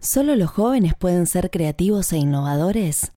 ¿Solo 0.00 0.36
los 0.36 0.50
jóvenes 0.50 0.94
pueden 0.96 1.26
ser 1.26 1.50
creativos 1.50 2.12
e 2.12 2.18
innovadores? 2.18 3.10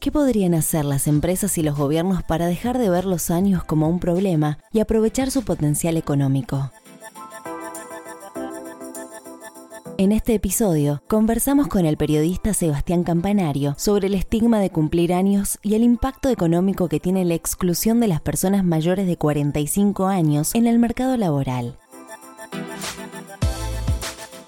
¿Qué 0.00 0.10
podrían 0.10 0.54
hacer 0.54 0.86
las 0.86 1.06
empresas 1.06 1.58
y 1.58 1.62
los 1.62 1.76
gobiernos 1.76 2.22
para 2.22 2.46
dejar 2.46 2.78
de 2.78 2.88
ver 2.88 3.04
los 3.04 3.30
años 3.30 3.64
como 3.64 3.86
un 3.90 4.00
problema 4.00 4.58
y 4.72 4.80
aprovechar 4.80 5.30
su 5.30 5.42
potencial 5.42 5.98
económico? 5.98 6.72
En 9.98 10.10
este 10.10 10.32
episodio 10.32 11.02
conversamos 11.06 11.68
con 11.68 11.84
el 11.84 11.98
periodista 11.98 12.54
Sebastián 12.54 13.04
Campanario 13.04 13.74
sobre 13.76 14.06
el 14.06 14.14
estigma 14.14 14.58
de 14.58 14.70
cumplir 14.70 15.12
años 15.12 15.58
y 15.62 15.74
el 15.74 15.82
impacto 15.82 16.30
económico 16.30 16.88
que 16.88 16.98
tiene 16.98 17.26
la 17.26 17.34
exclusión 17.34 18.00
de 18.00 18.08
las 18.08 18.22
personas 18.22 18.64
mayores 18.64 19.06
de 19.06 19.18
45 19.18 20.06
años 20.06 20.54
en 20.54 20.66
el 20.66 20.78
mercado 20.78 21.18
laboral. 21.18 21.78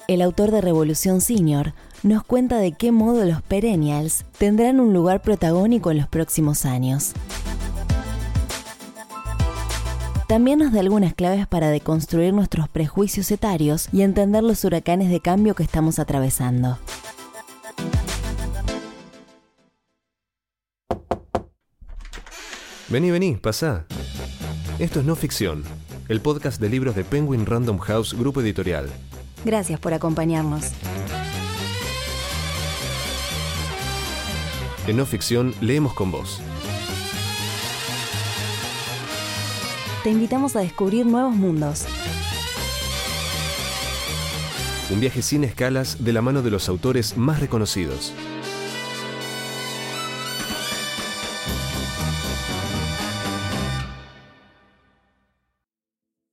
El 0.06 0.20
autor 0.20 0.50
de 0.50 0.60
Revolución 0.60 1.22
Senior 1.22 1.72
nos 2.02 2.24
cuenta 2.24 2.58
de 2.58 2.72
qué 2.72 2.92
modo 2.92 3.24
los 3.24 3.40
perennials 3.40 4.26
tendrán 4.36 4.78
un 4.78 4.92
lugar 4.92 5.22
protagónico 5.22 5.90
en 5.90 5.96
los 5.96 6.08
próximos 6.08 6.66
años. 6.66 7.12
También 10.28 10.58
nos 10.58 10.72
da 10.72 10.80
algunas 10.80 11.14
claves 11.14 11.46
para 11.46 11.70
deconstruir 11.70 12.34
nuestros 12.34 12.68
prejuicios 12.68 13.30
etarios 13.30 13.88
y 13.92 14.02
entender 14.02 14.42
los 14.42 14.62
huracanes 14.64 15.08
de 15.08 15.20
cambio 15.20 15.54
que 15.54 15.62
estamos 15.62 15.98
atravesando. 15.98 16.78
Vení, 22.90 23.10
vení, 23.10 23.36
pasá. 23.36 23.86
Esto 24.78 25.00
es 25.00 25.06
No 25.06 25.16
Ficción, 25.16 25.64
el 26.08 26.20
podcast 26.20 26.60
de 26.60 26.68
libros 26.68 26.94
de 26.94 27.04
Penguin 27.04 27.46
Random 27.46 27.78
House 27.78 28.12
Grupo 28.12 28.42
Editorial. 28.42 28.90
Gracias 29.44 29.78
por 29.78 29.92
acompañarnos. 29.92 30.72
En 34.86 34.96
No 34.96 35.06
Ficción 35.06 35.54
leemos 35.60 35.94
con 35.94 36.10
vos. 36.10 36.40
Te 40.02 40.10
invitamos 40.10 40.54
a 40.56 40.60
descubrir 40.60 41.06
nuevos 41.06 41.34
mundos. 41.34 41.86
Un 44.90 45.00
viaje 45.00 45.22
sin 45.22 45.44
escalas 45.44 46.04
de 46.04 46.12
la 46.12 46.20
mano 46.20 46.42
de 46.42 46.50
los 46.50 46.68
autores 46.68 47.16
más 47.16 47.40
reconocidos. 47.40 48.12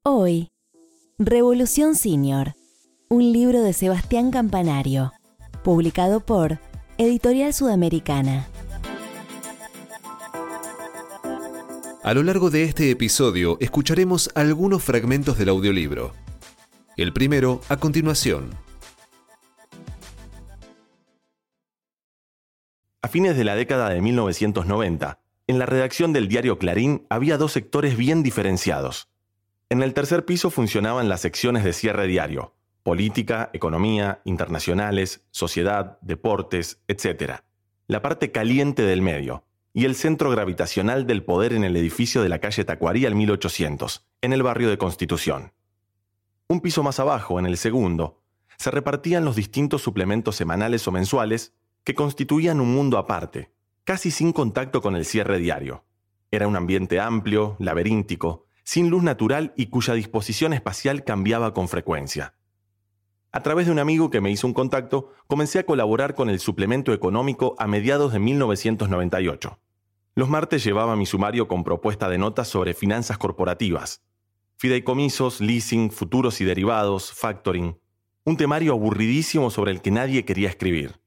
Hoy, 0.03 0.49
Revolución 1.17 1.95
Senior, 1.95 2.53
un 3.11 3.33
libro 3.33 3.61
de 3.61 3.73
Sebastián 3.73 4.31
Campanario, 4.31 5.11
publicado 5.65 6.21
por 6.21 6.59
Editorial 6.97 7.53
Sudamericana. 7.53 8.47
A 12.03 12.13
lo 12.13 12.23
largo 12.23 12.49
de 12.49 12.63
este 12.63 12.89
episodio 12.89 13.57
escucharemos 13.59 14.31
algunos 14.33 14.81
fragmentos 14.81 15.37
del 15.37 15.49
audiolibro. 15.49 16.13
El 16.95 17.11
primero 17.11 17.59
a 17.67 17.75
continuación. 17.75 18.51
A 23.01 23.09
fines 23.09 23.35
de 23.35 23.43
la 23.43 23.55
década 23.55 23.89
de 23.89 23.99
1990, 23.99 25.19
en 25.47 25.59
la 25.59 25.65
redacción 25.65 26.13
del 26.13 26.29
diario 26.29 26.57
Clarín 26.57 27.05
había 27.09 27.37
dos 27.37 27.51
sectores 27.51 27.97
bien 27.97 28.23
diferenciados. 28.23 29.09
En 29.69 29.83
el 29.83 29.93
tercer 29.93 30.23
piso 30.23 30.49
funcionaban 30.49 31.09
las 31.09 31.19
secciones 31.19 31.65
de 31.65 31.73
cierre 31.73 32.07
diario, 32.07 32.53
política, 32.83 33.49
economía, 33.53 34.21
internacionales, 34.25 35.23
sociedad, 35.31 35.97
deportes, 36.01 36.81
etc. 36.87 37.41
La 37.87 38.01
parte 38.01 38.31
caliente 38.31 38.83
del 38.83 39.01
medio, 39.01 39.45
y 39.73 39.85
el 39.85 39.95
centro 39.95 40.29
gravitacional 40.31 41.07
del 41.07 41.23
poder 41.23 41.53
en 41.53 41.63
el 41.63 41.75
edificio 41.77 42.21
de 42.23 42.29
la 42.29 42.39
calle 42.39 42.65
Tacuarí 42.65 43.05
al 43.05 43.15
1800, 43.15 44.05
en 44.21 44.33
el 44.33 44.43
barrio 44.43 44.69
de 44.69 44.77
Constitución. 44.77 45.53
Un 46.47 46.59
piso 46.59 46.83
más 46.83 46.99
abajo, 46.99 47.39
en 47.39 47.45
el 47.45 47.57
segundo, 47.57 48.21
se 48.57 48.71
repartían 48.71 49.25
los 49.25 49.35
distintos 49.35 49.81
suplementos 49.81 50.35
semanales 50.35 50.87
o 50.87 50.91
mensuales 50.91 51.53
que 51.83 51.95
constituían 51.95 52.59
un 52.59 52.73
mundo 52.73 52.97
aparte, 52.97 53.51
casi 53.85 54.11
sin 54.11 54.33
contacto 54.33 54.81
con 54.81 54.95
el 54.95 55.05
cierre 55.05 55.39
diario. 55.39 55.85
Era 56.29 56.47
un 56.47 56.55
ambiente 56.55 56.99
amplio, 56.99 57.55
laberíntico, 57.59 58.45
sin 58.63 58.89
luz 58.89 59.03
natural 59.03 59.53
y 59.55 59.67
cuya 59.67 59.93
disposición 59.93 60.53
espacial 60.53 61.03
cambiaba 61.03 61.53
con 61.53 61.67
frecuencia. 61.67 62.35
A 63.33 63.43
través 63.43 63.65
de 63.65 63.71
un 63.71 63.79
amigo 63.79 64.09
que 64.09 64.19
me 64.19 64.29
hizo 64.29 64.45
un 64.45 64.53
contacto, 64.53 65.13
comencé 65.27 65.59
a 65.59 65.65
colaborar 65.65 66.15
con 66.15 66.29
el 66.29 66.41
suplemento 66.41 66.91
económico 66.91 67.55
a 67.59 67.67
mediados 67.67 68.11
de 68.11 68.19
1998. 68.19 69.57
Los 70.15 70.27
martes 70.27 70.65
llevaba 70.65 70.97
mi 70.97 71.05
sumario 71.05 71.47
con 71.47 71.63
propuesta 71.63 72.09
de 72.09 72.17
notas 72.17 72.49
sobre 72.49 72.73
finanzas 72.73 73.17
corporativas, 73.17 74.03
fideicomisos, 74.57 75.39
leasing, 75.39 75.91
futuros 75.91 76.41
y 76.41 76.45
derivados, 76.45 77.13
factoring. 77.13 77.79
Un 78.25 78.35
temario 78.35 78.73
aburridísimo 78.73 79.49
sobre 79.49 79.71
el 79.71 79.81
que 79.81 79.91
nadie 79.91 80.25
quería 80.25 80.49
escribir. 80.49 80.99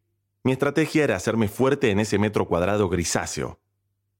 Mi 0.42 0.52
estrategia 0.52 1.04
era 1.04 1.16
hacerme 1.16 1.48
fuerte 1.48 1.90
en 1.90 2.00
ese 2.00 2.18
metro 2.18 2.48
cuadrado 2.48 2.88
grisáceo, 2.88 3.60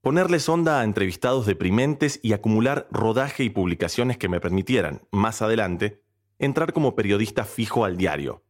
ponerle 0.01 0.39
sonda 0.39 0.79
a 0.79 0.83
entrevistados 0.83 1.47
deprimentes 1.47 2.19
y 2.21 2.33
acumular 2.33 2.87
rodaje 2.91 3.43
y 3.43 3.49
publicaciones 3.49 4.19
que 4.19 4.29
me 4.29 4.39
permitieran, 4.39 5.01
más 5.11 5.41
adelante, 5.41 6.04
entrar 6.39 6.73
como 6.73 6.95
periodista 6.95 7.45
fijo 7.45 7.85
al 7.85 7.97
diario. 7.97 8.43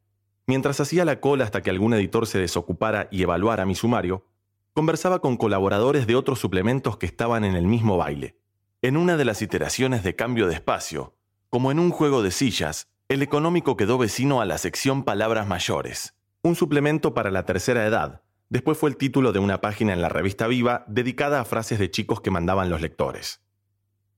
Mientras 0.47 0.79
hacía 0.79 1.05
la 1.05 1.19
cola 1.19 1.43
hasta 1.43 1.61
que 1.61 1.69
algún 1.69 1.93
editor 1.93 2.27
se 2.27 2.39
desocupara 2.39 3.07
y 3.11 3.23
evaluara 3.23 3.65
mi 3.65 3.75
sumario, 3.75 4.25
conversaba 4.73 5.19
con 5.19 5.37
colaboradores 5.37 6.05
de 6.05 6.15
otros 6.15 6.39
suplementos 6.39 6.97
que 6.97 7.05
estaban 7.05 7.45
en 7.45 7.55
el 7.55 7.65
mismo 7.65 7.97
baile. 7.97 8.37
En 8.81 8.97
una 8.97 9.17
de 9.17 9.25
las 9.25 9.41
iteraciones 9.41 10.03
de 10.03 10.15
cambio 10.15 10.47
de 10.47 10.53
espacio, 10.53 11.15
como 11.49 11.71
en 11.71 11.79
un 11.79 11.91
juego 11.91 12.21
de 12.21 12.31
sillas, 12.31 12.89
el 13.07 13.21
económico 13.21 13.77
quedó 13.77 13.97
vecino 13.97 14.41
a 14.41 14.45
la 14.45 14.57
sección 14.57 15.03
Palabras 15.03 15.47
Mayores, 15.47 16.15
un 16.41 16.55
suplemento 16.55 17.13
para 17.13 17.31
la 17.31 17.45
tercera 17.45 17.85
edad. 17.85 18.21
Después 18.49 18.77
fue 18.77 18.89
el 18.89 18.97
título 18.97 19.31
de 19.31 19.39
una 19.39 19.61
página 19.61 19.93
en 19.93 20.01
la 20.01 20.09
revista 20.09 20.47
Viva 20.47 20.85
dedicada 20.87 21.39
a 21.39 21.45
frases 21.45 21.79
de 21.79 21.89
chicos 21.89 22.21
que 22.21 22.29
mandaban 22.29 22.69
los 22.69 22.81
lectores. 22.81 23.41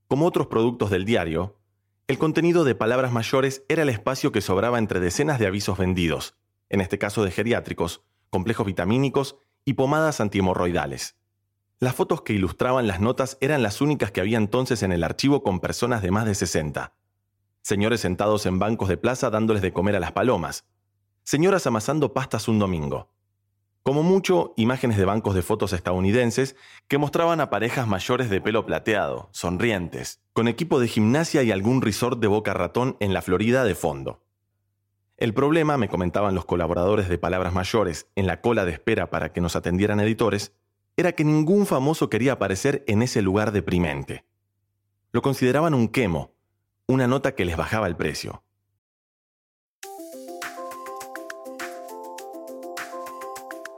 Como 0.07 0.25
otros 0.25 0.47
productos 0.47 0.89
del 0.89 1.05
diario, 1.05 1.59
el 2.07 2.17
contenido 2.17 2.63
de 2.63 2.73
palabras 2.73 3.11
mayores 3.11 3.63
era 3.67 3.83
el 3.83 3.89
espacio 3.89 4.31
que 4.31 4.39
sobraba 4.39 4.79
entre 4.79 5.01
decenas 5.01 5.39
de 5.39 5.47
avisos 5.47 5.77
vendidos, 5.77 6.35
en 6.69 6.79
este 6.79 6.97
caso 6.97 7.25
de 7.25 7.31
geriátricos, 7.31 8.01
complejos 8.29 8.65
vitamínicos 8.65 9.37
y 9.65 9.73
pomadas 9.73 10.21
antihemorroidales. 10.21 11.17
Las 11.79 11.95
fotos 11.95 12.21
que 12.21 12.31
ilustraban 12.31 12.87
las 12.87 13.01
notas 13.01 13.37
eran 13.41 13.61
las 13.61 13.81
únicas 13.81 14.11
que 14.11 14.21
había 14.21 14.37
entonces 14.37 14.83
en 14.83 14.93
el 14.93 15.03
archivo 15.03 15.43
con 15.43 15.59
personas 15.59 16.01
de 16.01 16.11
más 16.11 16.25
de 16.25 16.33
60. 16.33 16.93
Señores 17.61 17.99
sentados 17.99 18.45
en 18.45 18.57
bancos 18.57 18.87
de 18.87 18.95
plaza 18.95 19.29
dándoles 19.29 19.61
de 19.61 19.73
comer 19.73 19.97
a 19.97 19.99
las 19.99 20.13
palomas. 20.13 20.65
Señoras 21.23 21.67
amasando 21.67 22.13
pastas 22.13 22.47
un 22.47 22.57
domingo. 22.57 23.09
Como 23.87 24.03
mucho, 24.03 24.53
imágenes 24.57 24.97
de 24.97 25.05
bancos 25.05 25.33
de 25.33 25.41
fotos 25.41 25.71
estadounidenses 25.71 26.57
que 26.89 26.97
mostraban 26.97 27.39
a 27.39 27.49
parejas 27.49 27.87
mayores 27.87 28.29
de 28.29 28.41
pelo 28.41 28.65
plateado, 28.65 29.29
sonrientes, 29.31 30.19
con 30.33 30.49
equipo 30.49 30.81
de 30.81 30.89
gimnasia 30.89 31.41
y 31.43 31.51
algún 31.51 31.81
resort 31.81 32.19
de 32.19 32.27
boca 32.27 32.53
ratón 32.53 32.97
en 32.99 33.13
la 33.13 33.21
Florida 33.21 33.63
de 33.63 33.75
fondo. 33.75 34.21
El 35.15 35.33
problema, 35.33 35.77
me 35.77 35.87
comentaban 35.87 36.35
los 36.35 36.43
colaboradores 36.43 37.07
de 37.07 37.17
Palabras 37.17 37.53
Mayores 37.53 38.09
en 38.17 38.27
la 38.27 38.41
cola 38.41 38.65
de 38.65 38.73
espera 38.73 39.09
para 39.09 39.31
que 39.31 39.39
nos 39.39 39.55
atendieran 39.55 40.01
editores, 40.01 40.51
era 40.97 41.13
que 41.13 41.23
ningún 41.23 41.65
famoso 41.65 42.09
quería 42.09 42.33
aparecer 42.33 42.83
en 42.87 43.01
ese 43.01 43.21
lugar 43.21 43.53
deprimente. 43.53 44.25
Lo 45.13 45.21
consideraban 45.21 45.73
un 45.73 45.87
quemo, 45.87 46.33
una 46.87 47.07
nota 47.07 47.35
que 47.35 47.45
les 47.45 47.55
bajaba 47.55 47.87
el 47.87 47.95
precio. 47.95 48.43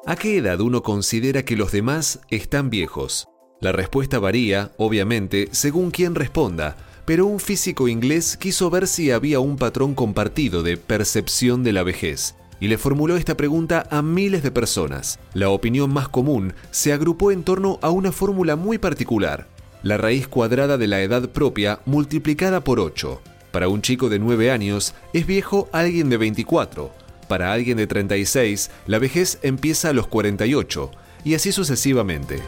¿A 0.10 0.16
qué 0.16 0.38
edad 0.38 0.60
uno 0.60 0.82
considera 0.82 1.46
que 1.46 1.56
los 1.56 1.72
demás 1.72 2.22
están 2.32 2.72
viejos? 2.72 3.28
La 3.62 3.72
respuesta 3.72 4.18
varía, 4.18 4.72
obviamente, 4.78 5.50
según 5.52 5.92
quien 5.92 6.16
responda, 6.16 6.78
pero 7.06 7.28
un 7.28 7.40
físico 7.40 7.88
inglés 7.88 8.36
quiso 8.36 8.72
ver 8.72 8.88
si 8.88 9.12
había 9.12 9.40
un 9.40 9.56
patrón 9.56 9.94
compartido 9.94 10.64
de 10.64 10.78
percepción 10.78 11.64
de 11.64 11.74
la 11.74 11.84
vejez 11.84 12.34
y 12.60 12.70
le 12.70 12.80
formuló 12.80 13.18
esta 13.18 13.38
pregunta 13.38 13.86
a 13.92 14.02
miles 14.02 14.42
de 14.42 14.50
personas. 14.50 15.20
La 15.36 15.52
opinión 15.52 15.94
más 15.94 16.10
común 16.10 16.56
se 16.72 16.92
agrupó 16.92 17.32
en 17.32 17.44
torno 17.44 17.78
a 17.84 17.92
una 17.92 18.12
fórmula 18.12 18.56
muy 18.56 18.80
particular, 18.80 19.48
la 19.84 19.98
raíz 19.98 20.28
cuadrada 20.28 20.80
de 20.80 20.88
la 20.88 21.02
edad 21.02 21.30
propia 21.30 21.82
multiplicada 21.86 22.64
por 22.64 22.80
8. 22.80 23.22
Para 23.52 23.70
un 23.70 23.84
chico 23.84 24.10
de 24.10 24.18
9 24.18 24.50
años 24.50 24.96
es 25.14 25.28
viejo 25.28 25.70
alguien 25.72 26.10
de 26.10 26.18
24, 26.18 26.92
para 27.30 27.54
alguien 27.54 27.78
de 27.78 27.88
36, 27.88 28.72
la 28.88 29.00
vejez 29.00 29.38
empieza 29.44 29.90
a 29.90 29.94
los 29.94 30.08
48, 30.08 30.92
y 31.24 31.36
así 31.36 31.54
sucesivamente. 31.54 32.40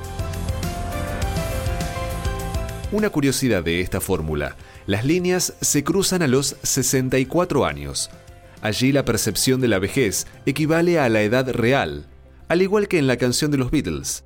Una 2.91 3.09
curiosidad 3.09 3.63
de 3.63 3.79
esta 3.79 4.01
fórmula, 4.01 4.57
las 4.87 5.05
líneas 5.05 5.53
se 5.61 5.83
cruzan 5.83 6.23
a 6.23 6.27
los 6.27 6.57
64 6.63 7.65
años. 7.65 8.09
Allí 8.61 8.91
la 8.91 9.05
percepción 9.05 9.61
de 9.61 9.69
la 9.69 9.79
vejez 9.79 10.27
equivale 10.45 10.99
a 10.99 11.07
la 11.07 11.21
edad 11.21 11.49
real, 11.51 12.07
al 12.49 12.61
igual 12.61 12.87
que 12.87 12.97
en 12.97 13.07
la 13.07 13.17
canción 13.17 13.51
de 13.51 13.57
los 13.57 13.71
Beatles. 13.71 14.25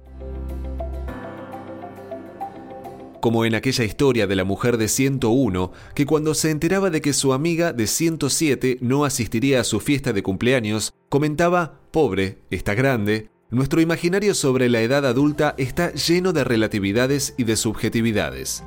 Como 3.25 3.44
en 3.44 3.56
aquella 3.56 3.83
historia 3.83 4.27
de 4.27 4.36
la 4.36 4.44
mujer 4.44 4.77
de 4.77 4.88
101, 4.88 5.72
que 5.95 6.06
cuando 6.06 6.36
se 6.36 6.51
enteraba 6.51 6.92
de 6.92 7.01
que 7.01 7.12
su 7.12 7.33
amiga 7.33 7.74
de 7.74 7.88
107 7.88 8.77
no 8.81 9.04
asistiría 9.04 9.62
a 9.62 9.63
su 9.63 9.80
fiesta 9.80 10.13
de 10.13 10.22
cumpleaños, 10.22 10.94
comentaba, 11.10 11.80
pobre, 11.89 12.38
está 12.51 12.75
grande, 12.75 13.31
nuestro 13.50 13.81
imaginario 13.81 14.36
sobre 14.36 14.69
la 14.69 14.81
edad 14.81 15.07
adulta 15.07 15.56
está 15.57 15.92
lleno 15.95 16.33
de 16.33 16.44
relatividades 16.44 17.33
y 17.36 17.45
de 17.45 17.56
subjetividades. 17.56 18.63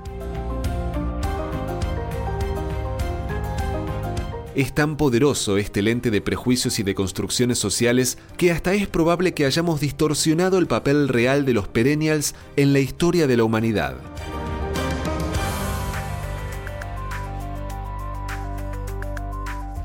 Es 4.56 4.74
tan 4.74 4.96
poderoso 4.96 5.56
este 5.56 5.82
lente 5.82 6.10
de 6.10 6.20
prejuicios 6.20 6.80
y 6.80 6.82
de 6.82 6.96
construcciones 6.96 7.60
sociales 7.60 8.18
que 8.36 8.50
hasta 8.50 8.74
es 8.74 8.88
probable 8.88 9.34
que 9.34 9.46
hayamos 9.46 9.78
distorsionado 9.80 10.58
el 10.58 10.66
papel 10.66 11.06
real 11.06 11.44
de 11.44 11.54
los 11.54 11.68
perennials 11.68 12.34
en 12.56 12.72
la 12.72 12.80
historia 12.80 13.28
de 13.28 13.36
la 13.36 13.44
humanidad. 13.44 13.94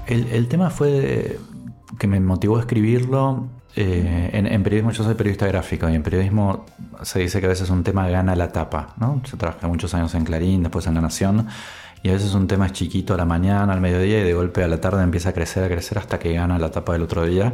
El, 0.08 0.48
tema 0.48 0.70
fue 0.70 1.40
que 1.98 2.08
me 2.08 2.20
motivó 2.20 2.58
a 2.58 2.62
escribirlo. 2.62 3.48
Eh, 3.76 4.30
en, 4.34 4.64
periodismo 4.64 4.92
yo 4.92 5.04
soy 5.04 5.16
periodista 5.16 5.48
gráfico 5.48 5.90
y 5.90 5.96
en 5.96 6.04
periodismo 6.04 6.66
se 7.02 7.20
dice 7.20 7.40
que 7.40 7.48
a 7.48 7.50
veces 7.50 7.70
un 7.70 7.84
tema 7.84 8.08
gana 8.10 8.36
la 8.36 8.52
tapa. 8.52 8.94
¿no? 8.98 9.22
Yo 9.24 9.38
trabajé 9.38 9.66
muchos 9.68 9.94
años 9.94 10.14
en 10.16 10.26
Clarín, 10.26 10.64
después 10.64 10.86
en 10.88 10.94
La 10.96 11.02
Nación 11.02 11.48
y 12.04 12.10
a 12.10 12.14
veces 12.14 12.34
un 12.34 12.48
tema 12.48 12.66
es 12.66 12.74
chiquito 12.74 13.14
a 13.14 13.18
la 13.18 13.26
mañana, 13.26 13.72
al 13.72 13.80
mediodía 13.80 14.20
y 14.20 14.24
de 14.24 14.34
golpe 14.34 14.62
a 14.62 14.68
la 14.68 14.82
tarde 14.82 15.02
empieza 15.02 15.30
a 15.30 15.34
crecer, 15.34 15.64
a 15.64 15.68
crecer 15.70 15.98
hasta 15.98 16.20
que 16.20 16.34
gana 16.34 16.60
la 16.60 16.70
tapa 16.70 16.92
del 16.92 17.02
otro 17.04 17.26
día. 17.26 17.54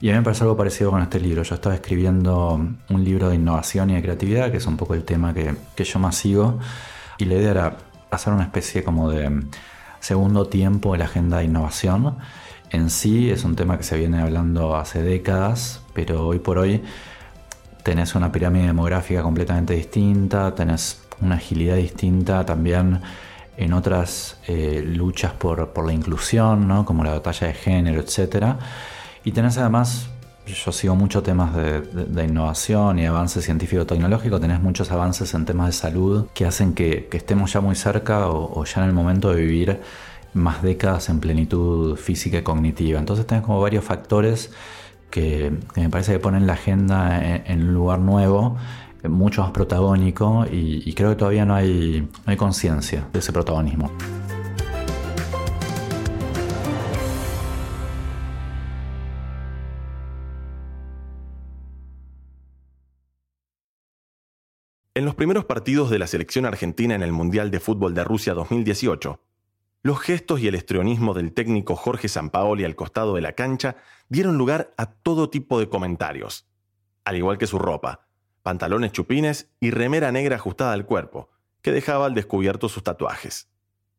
Y 0.00 0.10
a 0.10 0.12
mí 0.12 0.18
me 0.18 0.24
parece 0.24 0.44
algo 0.44 0.56
parecido 0.56 0.92
con 0.92 1.02
este 1.02 1.18
libro. 1.18 1.42
Yo 1.42 1.56
estaba 1.56 1.74
escribiendo 1.74 2.54
un 2.88 3.04
libro 3.04 3.28
de 3.28 3.34
innovación 3.34 3.90
y 3.90 3.94
de 3.94 4.02
creatividad, 4.02 4.52
que 4.52 4.58
es 4.58 4.66
un 4.66 4.76
poco 4.76 4.94
el 4.94 5.04
tema 5.04 5.34
que, 5.34 5.56
que 5.74 5.82
yo 5.82 5.98
más 5.98 6.14
sigo. 6.14 6.60
Y 7.18 7.24
la 7.24 7.34
idea 7.34 7.50
era 7.50 7.76
hacer 8.12 8.32
una 8.32 8.44
especie 8.44 8.84
como 8.84 9.10
de 9.10 9.42
segundo 10.04 10.44
tiempo 10.44 10.94
en 10.94 10.98
la 10.98 11.06
agenda 11.06 11.38
de 11.38 11.44
innovación. 11.44 12.16
En 12.70 12.90
sí 12.90 13.30
es 13.30 13.42
un 13.44 13.56
tema 13.56 13.78
que 13.78 13.84
se 13.84 13.96
viene 13.96 14.20
hablando 14.20 14.76
hace 14.76 15.02
décadas, 15.02 15.80
pero 15.94 16.26
hoy 16.26 16.40
por 16.40 16.58
hoy 16.58 16.82
tenés 17.82 18.14
una 18.14 18.30
pirámide 18.30 18.66
demográfica 18.66 19.22
completamente 19.22 19.72
distinta, 19.72 20.54
tenés 20.54 21.02
una 21.22 21.36
agilidad 21.36 21.76
distinta 21.76 22.44
también 22.44 23.00
en 23.56 23.72
otras 23.72 24.38
eh, 24.46 24.82
luchas 24.84 25.32
por, 25.32 25.86
la 25.86 25.92
inclusión, 25.94 26.68
¿no? 26.68 26.84
como 26.84 27.02
la 27.02 27.12
batalla 27.12 27.46
de 27.46 27.54
género, 27.54 28.02
etc. 28.02 28.56
Y 29.24 29.32
tenés 29.32 29.56
además, 29.56 30.10
yo 30.46 30.72
sigo 30.72 30.94
muchos 30.94 31.22
temas 31.22 31.54
de, 31.54 32.24
innovación 32.24 32.98
y 32.98 33.06
avance 33.06 33.40
científico-tecnológico, 33.40 34.40
tenés 34.40 34.60
muchos 34.60 34.90
avances 34.90 35.32
en 35.34 35.44
temas 35.44 35.66
de 35.66 35.72
salud 35.72 36.26
que 36.34 36.44
hacen 36.44 36.74
que, 36.74 37.08
estemos 37.12 37.52
ya 37.52 37.60
muy 37.60 37.74
cerca 37.74 38.28
o, 38.28 38.64
ya 38.64 38.82
en 38.82 38.88
el 38.88 38.94
momento 38.94 39.30
de 39.30 39.40
vivir 39.40 39.80
más 40.34 40.62
décadas 40.62 41.08
en 41.08 41.20
plenitud 41.20 41.96
física 41.96 42.38
y 42.38 42.42
cognitiva. 42.42 42.98
Entonces 42.98 43.26
tenés 43.26 43.44
como 43.44 43.60
varios 43.60 43.84
factores 43.84 44.52
que, 45.10 45.52
me 45.76 45.88
parece 45.88 46.12
que 46.12 46.18
ponen 46.18 46.46
la 46.46 46.54
agenda 46.54 47.20
en 47.22 47.68
un 47.68 47.74
lugar 47.74 48.00
nuevo 48.00 48.56
mucho 49.08 49.42
más 49.42 49.50
protagónico 49.50 50.46
y, 50.50 50.92
creo 50.94 51.10
que 51.10 51.16
todavía 51.16 51.44
no 51.44 51.54
hay, 51.54 52.08
hay 52.26 52.36
conciencia 52.36 53.06
de 53.12 53.18
ese 53.18 53.32
protagonismo. 53.32 53.90
En 64.96 65.04
los 65.04 65.16
primeros 65.16 65.44
partidos 65.44 65.90
de 65.90 65.98
la 65.98 66.06
selección 66.06 66.46
argentina 66.46 66.94
en 66.94 67.02
el 67.02 67.10
Mundial 67.10 67.50
de 67.50 67.58
Fútbol 67.58 67.94
de 67.94 68.04
Rusia 68.04 68.32
2018, 68.32 69.20
los 69.82 69.98
gestos 69.98 70.38
y 70.38 70.46
el 70.46 70.54
estrionismo 70.54 71.14
del 71.14 71.32
técnico 71.32 71.74
Jorge 71.74 72.06
Sampaoli 72.06 72.62
al 72.62 72.76
costado 72.76 73.16
de 73.16 73.20
la 73.20 73.32
cancha 73.32 73.74
dieron 74.08 74.38
lugar 74.38 74.72
a 74.76 74.86
todo 74.86 75.30
tipo 75.30 75.58
de 75.58 75.68
comentarios, 75.68 76.46
al 77.04 77.16
igual 77.16 77.38
que 77.38 77.48
su 77.48 77.58
ropa, 77.58 78.06
pantalones 78.44 78.92
chupines 78.92 79.50
y 79.58 79.72
remera 79.72 80.12
negra 80.12 80.36
ajustada 80.36 80.72
al 80.72 80.86
cuerpo, 80.86 81.28
que 81.60 81.72
dejaba 81.72 82.06
al 82.06 82.14
descubierto 82.14 82.68
sus 82.68 82.84
tatuajes. 82.84 83.48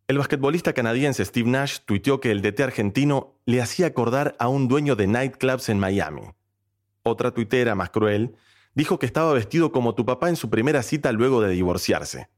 El 0.07 0.17
basquetbolista 0.17 0.71
canadiense 0.71 1.25
Steve 1.25 1.49
Nash 1.49 1.79
tuiteó 1.83 2.21
que 2.21 2.31
el 2.31 2.41
DT 2.41 2.61
argentino 2.61 3.33
le 3.45 3.61
hacía 3.61 3.87
acordar 3.87 4.37
a 4.39 4.47
un 4.47 4.69
dueño 4.69 4.95
de 4.95 5.07
nightclubs 5.07 5.67
en 5.67 5.77
Miami. 5.77 6.21
Otra 7.03 7.31
tuitera, 7.31 7.75
más 7.75 7.89
cruel, 7.89 8.37
dijo 8.75 8.99
que 8.99 9.05
estaba 9.05 9.33
vestido 9.33 9.71
como 9.71 9.95
tu 9.95 10.05
papá 10.05 10.29
en 10.29 10.35
su 10.35 10.49
primera 10.49 10.83
cita 10.83 11.11
luego 11.11 11.41
de 11.41 11.49
divorciarse. 11.49 12.29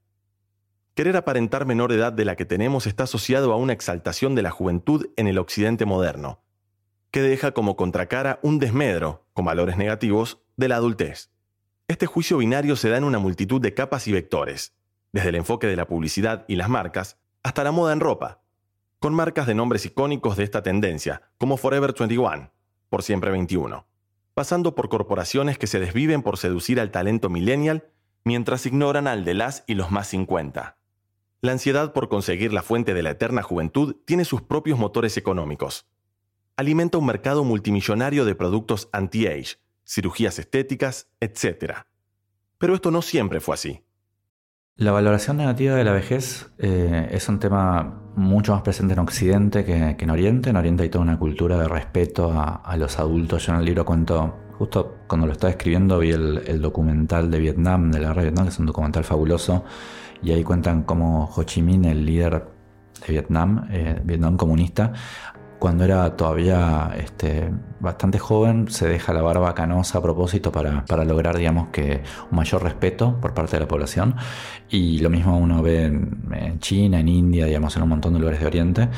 Querer 0.93 1.17
aparentar 1.17 1.65
menor 1.65 1.91
edad 1.91 2.13
de 2.13 2.25
la 2.25 2.35
que 2.35 2.45
tenemos 2.45 2.87
está 2.87 3.03
asociado 3.03 3.51
a 3.51 3.57
una 3.57 3.73
exaltación 3.73 4.33
de 4.35 4.43
la 4.43 4.51
juventud 4.51 5.07
en 5.15 5.27
el 5.27 5.37
occidente 5.37 5.85
moderno, 5.85 6.41
que 7.11 7.21
deja 7.21 7.51
como 7.51 7.75
contracara 7.75 8.39
un 8.41 8.59
desmedro, 8.59 9.25
con 9.33 9.45
valores 9.45 9.77
negativos, 9.77 10.39
de 10.55 10.67
la 10.67 10.77
adultez. 10.77 11.29
Este 11.87 12.05
juicio 12.05 12.37
binario 12.37 12.75
se 12.75 12.89
da 12.89 12.97
en 12.97 13.03
una 13.03 13.19
multitud 13.19 13.61
de 13.61 13.73
capas 13.73 14.07
y 14.07 14.11
vectores, 14.11 14.73
desde 15.11 15.29
el 15.29 15.35
enfoque 15.35 15.67
de 15.67 15.75
la 15.75 15.87
publicidad 15.87 16.45
y 16.47 16.55
las 16.55 16.69
marcas 16.69 17.17
hasta 17.43 17.63
la 17.63 17.71
moda 17.71 17.93
en 17.93 17.99
ropa, 17.99 18.41
con 18.99 19.13
marcas 19.13 19.47
de 19.47 19.55
nombres 19.55 19.85
icónicos 19.85 20.35
de 20.35 20.43
esta 20.43 20.63
tendencia, 20.63 21.29
como 21.37 21.57
Forever 21.57 21.93
21, 21.97 22.51
por 22.89 23.03
siempre 23.03 23.31
21, 23.31 23.85
pasando 24.37 24.75
por 24.75 24.87
corporaciones 24.87 25.57
que 25.57 25.65
se 25.65 25.79
desviven 25.79 26.21
por 26.21 26.37
seducir 26.37 26.79
al 26.79 26.91
talento 26.91 27.27
millennial 27.27 27.89
mientras 28.23 28.67
ignoran 28.67 29.07
al 29.07 29.25
de 29.25 29.33
las 29.33 29.63
y 29.65 29.73
los 29.73 29.89
más 29.89 30.09
50. 30.09 30.77
La 31.41 31.51
ansiedad 31.53 31.91
por 31.91 32.07
conseguir 32.07 32.53
la 32.53 32.61
fuente 32.61 32.93
de 32.93 33.01
la 33.01 33.09
eterna 33.09 33.41
juventud 33.41 33.95
tiene 34.05 34.25
sus 34.25 34.43
propios 34.43 34.77
motores 34.77 35.17
económicos. 35.17 35.87
Alimenta 36.55 36.99
un 36.99 37.07
mercado 37.07 37.43
multimillonario 37.43 38.25
de 38.25 38.35
productos 38.35 38.89
anti-age, 38.91 39.57
cirugías 39.83 40.37
estéticas, 40.37 41.09
etc. 41.19 41.87
Pero 42.59 42.75
esto 42.75 42.91
no 42.91 43.01
siempre 43.01 43.39
fue 43.39 43.55
así. 43.55 43.86
La 44.77 44.91
valoración 44.91 45.37
negativa 45.37 45.73
de 45.73 45.83
la 45.83 45.91
vejez 45.91 46.51
eh, 46.59 47.07
es 47.09 47.27
un 47.29 47.39
tema 47.39 47.99
mucho 48.15 48.53
más 48.53 48.61
presente 48.61 48.93
en 48.93 48.99
Occidente 48.99 49.65
que, 49.65 49.95
en 49.97 50.09
Oriente. 50.11 50.51
En 50.51 50.55
Oriente 50.55 50.83
hay 50.83 50.89
toda 50.89 51.03
una 51.03 51.17
cultura 51.17 51.57
de 51.57 51.67
respeto 51.67 52.31
a, 52.31 52.77
los 52.77 52.99
adultos. 52.99 53.47
Yo 53.47 53.53
en 53.53 53.59
el 53.59 53.65
libro 53.65 53.85
cuento, 53.85 54.35
justo 54.59 54.97
cuando 55.07 55.25
lo 55.25 55.33
estaba 55.33 55.49
escribiendo, 55.49 55.97
vi 55.97 56.11
el, 56.11 56.61
documental 56.61 57.31
de 57.31 57.39
Vietnam, 57.39 57.89
de 57.89 57.99
la 57.99 58.09
guerra 58.09 58.21
de 58.21 58.27
Vietnam, 58.27 58.45
que 58.45 58.51
es 58.51 58.59
un 58.59 58.67
documental 58.67 59.03
fabuloso, 59.03 59.63
y 60.21 60.31
ahí 60.31 60.43
cuentan 60.43 60.83
cómo 60.83 61.27
Ho 61.35 61.41
Chi 61.41 61.63
Minh, 61.63 61.85
el 61.85 62.05
líder 62.05 62.45
de 63.07 63.13
Vietnam, 63.13 63.67
eh, 63.71 63.99
Vietnam 64.03 64.37
comunista, 64.37 64.93
cuando 65.57 65.85
era 65.85 66.15
todavía 66.15 66.91
este, 66.95 67.51
bastante 67.79 68.19
joven, 68.19 68.69
se 68.69 68.87
deja 68.87 69.13
la 69.13 69.21
barba 69.21 69.53
canosa 69.53 69.99
a 69.99 70.01
propósito 70.01 70.51
para, 70.51 71.05
lograr, 71.05 71.37
digamos, 71.37 71.69
que 71.69 72.01
un 72.31 72.37
mayor 72.37 72.63
respeto 72.63 73.19
por 73.21 73.33
parte 73.33 73.57
de 73.57 73.61
la 73.61 73.67
población. 73.67 74.15
Y 74.69 74.99
lo 74.99 75.09
mismo 75.09 75.37
uno 75.37 75.61
ve 75.61 75.85
en, 75.85 76.59
China, 76.59 76.99
en 76.99 77.07
India, 77.07 77.45
digamos, 77.45 77.75
en 77.75 77.83
un 77.83 77.89
montón 77.89 78.13
de 78.13 78.19
lugares 78.19 78.39
de 78.39 78.45
Oriente. 78.47 78.89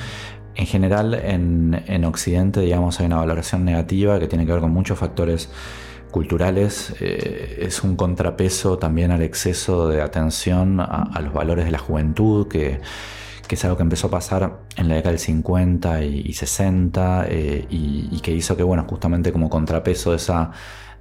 En 0.55 0.65
general, 0.65 1.13
en, 1.13 2.05
Occidente, 2.05 2.61
digamos, 2.61 2.99
hay 2.99 3.05
una 3.05 3.17
valoración 3.17 3.65
negativa 3.65 4.19
que 4.19 4.27
tiene 4.27 4.45
que 4.45 4.51
ver 4.51 4.61
con 4.61 4.71
muchos 4.71 4.97
factores 4.97 5.49
culturales. 6.11 6.95
Eh, 6.99 7.59
es 7.61 7.83
un 7.83 7.95
contrapeso 7.95 8.77
también 8.77 9.11
al 9.11 9.21
exceso 9.21 9.87
de 9.87 10.01
atención 10.01 10.79
a 10.79 11.19
los 11.21 11.33
valores 11.33 11.65
de 11.65 11.71
la 11.71 11.79
juventud 11.79 12.47
que 12.47 12.81
que 13.49 13.55
es 13.55 13.65
algo 13.65 13.77
que 13.77 13.83
empezó 13.83 14.07
a 14.07 14.11
pasar 14.11 14.59
en 14.75 14.89
la 14.89 14.95
década 14.95 15.09
del 15.09 15.19
50 15.19 16.03
y, 16.03 16.33
60 16.33 17.25
eh, 17.27 17.65
y, 17.67 18.19
que 18.21 18.31
hizo 18.31 18.55
que, 18.55 18.61
bueno, 18.61 18.85
justamente 18.87 19.31
como 19.31 19.49
contrapeso 19.49 20.11
de, 20.11 20.17
esa, 20.17 20.51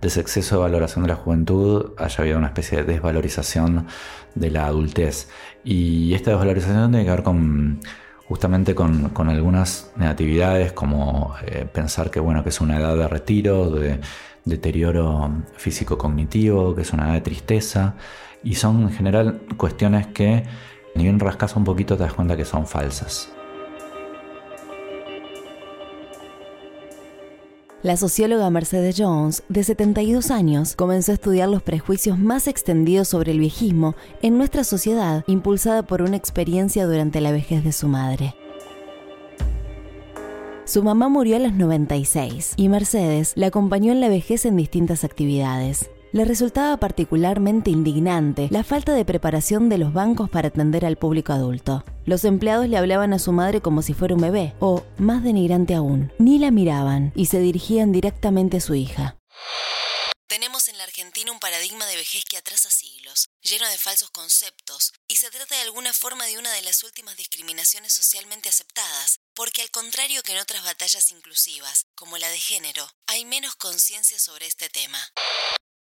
de 0.01 0.09
ese 0.09 0.21
exceso 0.21 0.55
de 0.57 0.63
valoración 0.63 1.05
de 1.05 1.09
la 1.09 1.17
juventud 1.17 1.93
haya 1.99 2.17
habido 2.23 2.39
una 2.39 2.47
especie 2.47 2.79
de 2.79 2.85
desvalorización 2.85 3.87
de 4.35 4.51
la 4.51 4.65
adultez. 4.65 5.29
Y 5.63 6.15
esta 6.15 6.31
desvalorización 6.31 6.91
tiene 6.91 7.05
que 7.05 7.11
ver 7.11 7.23
con 7.23 7.81
justamente 8.27 8.75
con, 8.75 9.13
algunas 9.29 9.93
negatividades 9.97 10.73
como 10.73 11.35
eh, 11.45 11.67
pensar 11.71 12.11
que 12.11 12.19
bueno 12.19 12.43
que 12.43 12.49
es 12.49 12.63
una 12.63 12.79
edad 12.79 12.97
de 12.97 13.09
retiro, 13.09 13.71
de 13.71 14.01
deterioro 14.47 15.31
físico-cognitivo, 15.59 16.75
que 16.75 16.81
es 16.81 16.95
una 16.95 17.09
edad 17.09 17.15
de 17.15 17.21
tristeza 17.21 17.95
y 18.43 18.55
son 18.55 18.83
en 18.85 18.93
general 18.93 19.43
cuestiones 19.59 20.07
que 20.07 20.45
ni 20.99 21.05
bien 21.05 21.21
rascas 21.21 21.55
un 21.55 21.63
poquito 21.63 21.97
te 21.97 22.03
das 22.03 22.13
cuenta 22.13 22.37
que 22.37 22.45
son 22.45 22.67
falsas. 22.67 23.31
La 27.85 27.97
socióloga 27.97 28.51
Mercedes 28.51 28.97
Jones, 28.99 29.45
de 29.49 29.63
72 29.63 30.33
años, 30.33 30.75
comenzó 30.75 31.13
a 31.13 31.15
estudiar 31.15 31.49
los 31.49 31.63
prejuicios 31.63 32.19
más 32.19 32.49
extendidos 32.49 33.07
sobre 33.07 33.31
el 33.31 33.39
viejismo 33.39 33.95
en 34.21 34.37
nuestra 34.37 34.65
sociedad, 34.65 35.23
impulsada 35.29 35.85
por 35.85 36.03
una 36.03 36.17
experiencia 36.17 36.85
durante 36.87 37.21
la 37.21 37.31
vejez 37.31 37.63
de 37.63 37.71
su 37.71 37.87
madre. 37.87 38.35
Su 40.65 40.83
mamá 40.83 41.09
murió 41.09 41.37
a 41.37 41.39
los 41.39 41.53
96 41.53 42.55
y 42.57 42.69
Mercedes 42.69 43.33
la 43.37 43.47
acompañó 43.47 43.93
en 43.93 44.01
la 44.01 44.09
vejez 44.09 44.45
en 44.45 44.57
distintas 44.57 45.05
actividades. 45.05 45.89
Le 46.11 46.25
resultaba 46.25 46.79
particularmente 46.79 47.71
indignante 47.71 48.49
la 48.51 48.65
falta 48.65 48.95
de 48.95 49.05
preparación 49.05 49.69
de 49.69 49.77
los 49.77 49.93
bancos 49.93 50.31
para 50.31 50.49
atender 50.49 50.87
al 50.87 50.97
público 50.97 51.35
adulto. 51.35 51.85
Los 52.07 52.25
empleados 52.25 52.67
le 52.67 52.79
hablaban 52.79 53.13
a 53.13 53.19
su 53.19 53.33
madre 53.33 53.61
como 53.61 53.83
si 53.83 53.93
fuera 53.93 54.15
un 54.15 54.23
bebé, 54.23 54.55
o, 54.59 54.85
más 54.97 55.23
denigrante 55.23 55.75
aún, 55.75 56.11
ni 56.19 56.39
la 56.39 56.51
miraban 56.51 57.13
y 57.15 57.27
se 57.27 57.41
dirigían 57.41 57.93
directamente 57.93 58.57
a 58.57 58.61
su 58.61 58.75
hija. 58.75 59.19
Tenemos 60.29 60.69
en 60.69 60.79
la 60.79 60.85
Argentina 60.85 61.33
un 61.33 61.41
paradigma 61.41 61.85
de 61.87 61.97
vejez 61.97 62.25
que 62.25 62.37
atrasa 62.39 62.71
siglos, 62.71 63.29
lleno 63.43 63.67
de 63.69 63.77
falsos 63.77 64.11
conceptos, 64.11 64.93
y 65.09 65.17
se 65.17 65.31
trata 65.31 65.57
de 65.57 65.63
alguna 65.63 65.93
forma 65.93 66.25
de 66.27 66.39
una 66.39 66.53
de 66.53 66.63
las 66.63 66.85
últimas 66.85 67.17
discriminaciones 67.17 67.93
socialmente 67.93 68.49
aceptadas, 68.49 69.21
porque 69.35 69.63
al 69.63 69.71
contrario 69.71 70.23
que 70.23 70.33
en 70.33 70.39
otras 70.39 70.65
batallas 70.65 71.11
inclusivas, 71.13 71.85
como 71.95 72.17
la 72.19 72.29
de 72.29 72.39
género, 72.39 72.89
hay 73.07 73.25
menos 73.25 73.57
conciencia 73.57 74.19
sobre 74.19 74.47
este 74.47 74.69
tema. 74.69 74.99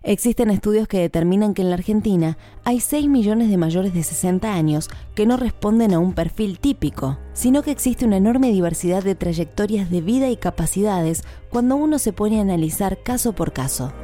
Existen 0.06 0.50
estudios 0.50 0.87
que 0.87 0.99
determinan 0.99 1.54
que 1.54 1.62
en 1.62 1.70
la 1.70 1.76
Argentina 1.76 2.37
hay 2.62 2.80
6 2.80 3.08
millones 3.08 3.49
de 3.49 3.56
mayores 3.56 3.94
de 3.94 4.02
60 4.02 4.52
años 4.52 4.90
que 5.14 5.25
no 5.25 5.38
responden 5.38 5.94
a 5.94 5.99
un 5.99 6.12
perfil 6.12 6.58
típico, 6.58 7.16
sino 7.32 7.62
que 7.62 7.70
existe 7.70 8.04
una 8.04 8.18
enorme 8.18 8.52
diversidad 8.52 9.02
de 9.02 9.14
trayectorias 9.14 9.88
de 9.88 10.02
vida 10.02 10.28
y 10.28 10.37
capacidades 10.37 11.25
cuando 11.49 11.76
uno 11.76 11.99
se 11.99 12.12
pone 12.12 12.38
a 12.38 12.42
analizar 12.42 13.02
caso 13.02 13.32
por 13.32 13.54
caso. 13.54 13.94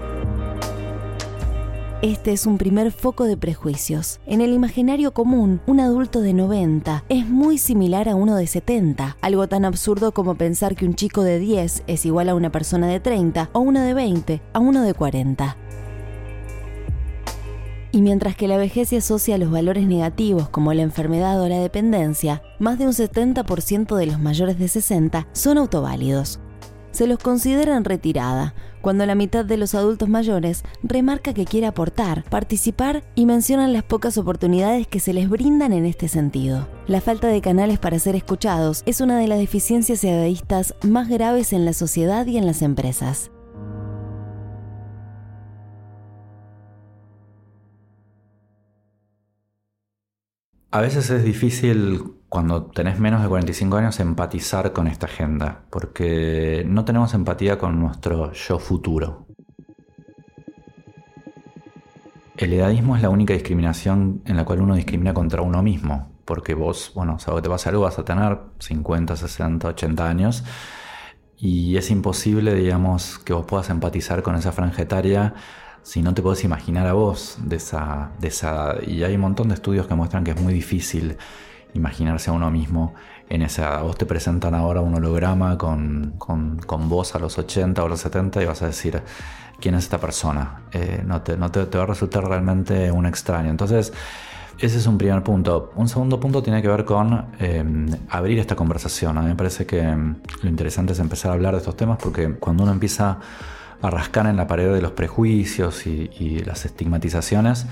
Este 2.01 2.33
es 2.33 2.47
un 2.47 2.57
primer 2.57 2.93
foco 2.93 3.25
de 3.25 3.37
prejuicios. 3.37 4.21
En 4.25 4.41
el 4.41 4.55
imaginario 4.55 5.13
común, 5.13 5.61
un 5.67 5.81
adulto 5.81 6.23
de 6.23 6.33
90 6.33 7.05
es 7.11 7.29
muy 7.29 7.59
similar 7.59 8.09
a 8.09 8.15
uno 8.15 8.37
de 8.37 8.47
70, 8.47 9.19
algo 9.21 9.49
tan 9.49 9.67
absurdo 9.67 10.13
como 10.13 10.35
pensar 10.35 10.77
que 10.77 10.87
un 10.87 10.95
chico 10.95 11.25
de 11.25 11.39
10 11.39 11.83
es 11.87 12.07
igual 12.07 12.31
a 12.31 12.35
una 12.35 12.51
persona 12.51 12.87
de 12.87 13.01
30 13.01 13.51
o 13.53 13.61
uno 13.61 13.83
de 13.83 13.93
20 13.93 14.41
a 14.55 14.61
uno 14.61 14.81
de 14.81 14.95
40. 14.95 15.59
Y 17.93 18.03
mientras 18.03 18.37
que 18.37 18.47
la 18.47 18.57
vejez 18.57 18.91
se 18.91 18.99
asocia 18.99 19.35
a 19.35 19.39
los 19.39 19.51
valores 19.51 19.87
negativos 19.87 20.49
como 20.49 20.73
la 20.73 20.83
enfermedad 20.83 21.41
o 21.43 21.49
la 21.49 21.59
dependencia, 21.59 22.43
más 22.59 22.79
de 22.79 22.87
un 22.87 22.93
70% 22.93 23.97
de 23.97 24.07
los 24.07 24.21
mayores 24.21 24.59
de 24.59 24.69
60 24.69 25.27
son 25.33 25.59
autoválidos. 25.59 26.39
Se 26.93 27.07
los 27.07 27.19
considera 27.19 27.77
en 27.77 27.85
retirada, 27.85 28.55
cuando 28.81 29.07
la 29.07 29.15
mitad 29.15 29.45
de 29.45 29.57
los 29.57 29.75
adultos 29.75 30.09
mayores 30.09 30.65
remarca 30.83 31.35
que 31.35 31.45
quiere 31.45 31.67
aportar, 31.67 32.25
participar 32.25 33.05
y 33.15 33.27
mencionan 33.27 33.73
las 33.73 33.85
pocas 33.85 34.19
oportunidades 34.19 34.87
que 34.87 35.01
se 35.01 35.13
les 35.13 35.29
brindan 35.29 35.73
en 35.73 35.87
este 35.87 36.09
sentido. 36.09 36.69
La 36.87 37.01
falta 37.01 37.29
de 37.29 37.41
canales 37.41 37.79
para 37.79 37.99
ser 37.99 38.17
escuchados 38.17 38.83
es 38.87 39.01
una 39.01 39.19
de 39.19 39.29
las 39.29 39.39
deficiencias 39.39 40.03
egoístas 40.03 40.75
más 40.83 41.09
graves 41.09 41.53
en 41.53 41.65
la 41.65 41.73
sociedad 41.73 42.27
y 42.27 42.39
en 42.39 42.47
las 42.47 42.63
empresas. 42.63 43.31
A 50.73 50.81
veces 50.81 51.11
es 51.11 51.25
difícil 51.25 52.01
cuando 52.29 52.67
tenés 52.67 53.01
menos 53.01 53.23
de 53.23 53.29
45 53.29 53.77
años 53.77 53.99
empatizar 53.99 54.73
con 54.73 54.87
esta 54.87 55.07
agenda, 55.07 55.65
porque 55.69 56.63
no 56.65 56.85
tenemos 56.85 57.13
empatía 57.13 57.59
con 57.59 57.81
nuestro 57.81 58.33
yo 58.33 58.61
futuro. 58.61 59.27
El 62.37 62.53
edadismo 62.53 62.95
es 62.95 63.03
la 63.03 63.11
única 63.11 63.35
discriminación 63.35 64.23
en 64.25 64.37
la 64.37 64.45
cual 64.45 64.63
uno 64.63 64.77
discrimina 64.77 65.13
contra 65.13 65.43
uno 65.43 65.61
mismo, 65.61 66.13
porque 66.25 66.55
vos, 66.55 66.93
bueno, 66.95 67.19
sabes 67.19 67.39
que 67.39 67.43
te 67.43 67.49
pasa 67.49 67.71
algo, 67.71 67.83
vas 67.83 67.99
a 67.99 68.05
tener 68.05 68.39
50, 68.61 69.17
60, 69.17 69.69
80 69.69 70.09
años, 70.09 70.45
y 71.37 71.79
es 71.79 71.91
imposible, 71.91 72.55
digamos, 72.55 73.19
que 73.19 73.33
vos 73.33 73.45
puedas 73.45 73.71
empatizar 73.71 74.23
con 74.23 74.37
esa 74.37 74.53
franja 74.53 74.83
etaria 74.83 75.35
si 75.83 76.03
no 76.03 76.15
te 76.15 76.23
puedes 76.23 76.45
imaginar 76.45 76.87
a 76.87 76.93
vos 76.93 77.39
de 77.43 77.57
esa, 77.57 78.11
de 78.19 78.29
esa 78.29 78.77
Y 78.87 79.03
hay 79.03 79.15
un 79.15 79.23
montón 79.23 79.49
de 79.49 79.55
estudios 79.55 79.87
que 79.87 79.95
muestran 79.95 80.25
que 80.25 80.33
es 80.33 80.41
muy 80.41 80.53
difícil 80.53 81.17
imaginarse 81.75 82.31
a 82.31 82.33
uno 82.33 82.51
mismo 82.51 82.95
en 83.29 83.43
esa 83.43 83.63
edad. 83.63 83.83
Vos 83.83 83.97
te 83.97 84.07
presentan 84.07 84.55
ahora 84.55 84.81
un 84.81 84.95
holograma 84.95 85.57
con, 85.57 86.15
con, 86.19 86.59
con 86.59 86.89
vos 86.89 87.15
a 87.15 87.19
los 87.19 87.39
80 87.39 87.83
o 87.83 87.89
los 87.89 88.01
70 88.01 88.43
y 88.43 88.47
vas 88.47 88.63
a 88.63 88.67
decir, 88.67 89.03
¿quién 89.61 89.75
es 89.75 89.85
esta 89.85 89.99
persona? 89.99 90.63
Eh, 90.73 91.03
no, 91.07 91.23
te, 91.23 91.37
no 91.37 91.51
te, 91.51 91.65
va 91.65 91.85
a 91.85 91.87
resultar 91.87 92.25
realmente 92.27 92.91
un 92.91 93.07
extraño. 93.07 93.51
Entonces, 93.51 93.93
ese 94.59 94.79
es 94.79 94.87
un 94.87 94.99
primer 94.99 95.23
punto. 95.23 95.73
Un 95.77 95.89
segundo 95.89 96.19
punto 96.19 96.43
tiene 96.43 96.61
que 96.61 96.69
ver 96.69 96.85
con 96.85 97.27
eh, 97.39 97.65
abrir 98.11 98.39
esta 98.39 98.57
conversación. 98.57 99.17
A 99.17 99.23
mí 99.23 99.29
me 99.29 99.37
parece 99.37 99.65
que 99.65 99.83
lo 99.83 100.49
interesante 100.49 100.93
es 100.93 100.99
empezar 100.99 101.31
a 101.31 101.35
hablar 101.35 101.55
de 101.55 101.59
estos 101.59 101.77
temas 101.77 101.99
porque 102.03 102.35
cuando 102.35 102.65
uno 102.65 102.73
empieza 102.73 103.19
a 103.83 104.31
en 104.31 104.37
la 104.37 104.47
pared 104.47 104.73
de 104.73 104.83
los 104.83 104.93
prejuicios 104.93 105.87
y, 105.87 106.41
las 106.45 106.65
estigmatizaciones, 106.65 107.67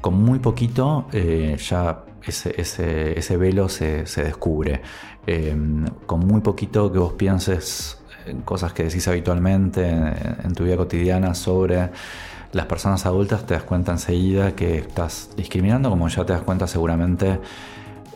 con 0.00 0.22
muy 0.22 0.38
poquito 0.38 1.06
eh, 1.12 1.56
ya 1.58 2.04
ese, 2.26 3.36
velo 3.36 3.68
se, 3.68 4.04
descubre. 4.04 4.82
Em, 5.26 5.86
con 6.06 6.20
muy 6.20 6.40
poquito 6.40 6.92
que 6.92 6.98
vos 6.98 7.14
pienses 7.14 7.98
en 8.26 8.42
cosas 8.42 8.72
que 8.72 8.84
decís 8.84 9.06
habitualmente 9.08 9.88
en, 9.88 10.52
tu 10.54 10.64
vida 10.64 10.76
cotidiana 10.76 11.34
sobre 11.34 11.90
las 12.52 12.66
personas 12.66 13.06
adultas, 13.06 13.46
te 13.46 13.54
das 13.54 13.62
cuenta 13.62 13.92
enseguida 13.92 14.52
que 14.54 14.78
estás 14.78 15.30
discriminando, 15.36 15.90
como 15.90 16.08
ya 16.08 16.24
te 16.24 16.32
das 16.32 16.42
cuenta 16.42 16.66
seguramente 16.66 17.38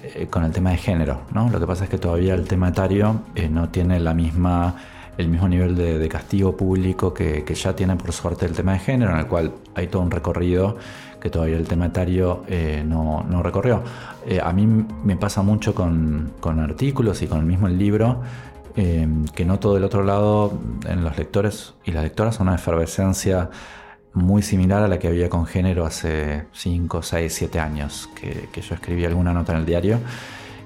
eh, 0.03 0.27
con 0.29 0.45
el 0.45 0.53
tema 0.53 0.71
de 0.71 0.79
género. 0.79 1.23
¿no? 1.33 1.49
Lo 1.51 1.61
que 1.61 1.67
pasa 1.67 1.85
es 1.85 1.91
que 1.91 1.99
todavía 1.99 2.35
el 2.35 2.47
tema 2.47 2.69
etario 2.69 3.23
eh, 3.35 3.49
no 3.49 3.69
tiene 3.69 4.01
la 4.01 4.15
misma 4.15 4.77
el 5.21 5.29
mismo 5.29 5.49
nivel 5.49 5.77
de, 5.77 6.09
castigo 6.09 6.57
público 6.57 7.13
que, 7.15 7.45
ya 7.55 7.75
tiene 7.75 7.97
por 7.97 8.13
suerte 8.13 8.47
el 8.47 8.53
tema 8.53 8.73
de 8.73 8.79
género, 8.81 9.13
en 9.13 9.19
el 9.19 9.27
cual 9.27 9.53
hay 9.75 9.87
todo 9.87 10.03
un 10.03 10.11
recorrido 10.11 10.77
que 11.21 11.29
todavía 11.29 11.59
el 11.59 11.69
tema 11.69 11.87
etario 11.87 12.45
eh, 12.49 12.83
no, 12.87 13.25
recorrió. 13.43 13.83
Eh, 14.27 14.41
a 14.43 14.53
mí 14.53 14.67
me 14.67 15.17
pasa 15.17 15.43
mucho 15.43 15.75
con, 15.75 16.33
artículos 16.43 17.21
y 17.23 17.27
con 17.27 17.41
el 17.41 17.47
mismo 17.47 17.69
libro, 17.69 18.23
eh, 18.77 19.07
que 19.35 19.45
noto 19.45 19.75
del 19.75 19.85
otro 19.85 20.03
lado 20.03 20.59
en 20.87 21.05
los 21.05 21.17
lectores 21.19 21.75
y 21.85 21.93
las 21.93 22.05
lectoras 22.05 22.41
una 22.41 22.55
efervescencia 22.55 23.51
muy 24.13 24.43
similar 24.43 24.83
a 24.83 24.89
la 24.89 24.99
que 24.99 25.09
había 25.09 25.29
con 25.29 25.47
género 25.47 25.85
hace 25.85 26.47
5, 26.53 27.03
6, 27.03 27.33
7 27.33 27.61
años, 27.61 28.09
que, 28.15 28.49
yo 28.61 28.75
escribí 28.75 29.05
alguna 29.05 29.33
nota 29.33 29.53
en 29.53 29.59
el 29.59 29.67
diario 29.67 29.99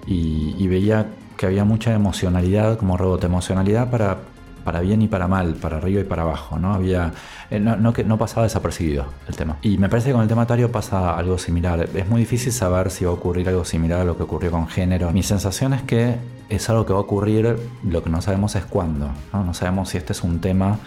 y, 0.06 0.54
y 0.58 0.68
veía 0.68 1.06
que 1.37 1.46
había 1.46 1.64
mucha 1.64 1.92
emocionalidad, 1.92 2.78
como 2.78 2.96
rebote 2.96 3.26
emocionalidad 3.26 3.90
para 3.90 4.18
para 4.64 4.80
bien 4.80 5.02
y 5.02 5.09
para 5.09 5.28
mal, 5.28 5.54
para 5.54 5.76
arriba 5.76 6.00
y 6.00 6.04
para 6.04 6.23
abajo, 6.23 6.59
¿no? 6.59 6.73
Había, 6.75 7.12
eh, 7.50 7.61
no, 7.61 7.76
no, 7.76 7.92
no, 8.04 8.18
pasaba 8.18 8.44
desapercibido 8.44 9.04
el 9.28 9.37
tema. 9.37 9.59
Y 9.62 9.78
me 9.78 9.88
parece 9.88 10.09
que 10.09 10.14
con 10.14 10.23
el 10.23 10.28
tema 10.28 10.44
etario 10.44 10.73
pasa 10.73 11.16
algo 11.16 11.38
similar. 11.38 11.88
Es 11.94 12.09
muy 12.09 12.21
difícil 12.21 12.52
saber 12.52 12.90
si 12.90 13.04
va 13.04 13.11
a 13.11 13.14
ocurrir 13.14 13.49
algo 13.49 13.64
similar 13.64 14.00
a 14.00 14.04
lo 14.04 14.16
que 14.16 14.23
ocurrió 14.23 14.50
con 14.50 14.66
género. 14.66 15.12
Mi 15.12 15.23
sensación 15.23 15.75
es 15.75 15.83
que 15.83 16.16
es 16.49 16.71
algo 16.71 16.87
que 16.87 16.92
va 16.92 16.99
a 16.99 17.02
ocurrir, 17.02 17.56
lo 17.85 18.02
que 18.02 18.11
no 18.11 18.23
sabemos 18.23 18.54
es 18.56 18.64
cuándo, 18.64 19.11
¿no? 19.33 19.44
No 19.44 19.54
sabemos 19.54 19.90
si 19.90 19.99
este 19.99 20.12
es 20.12 20.23
un 20.23 20.40
tema 20.40 20.78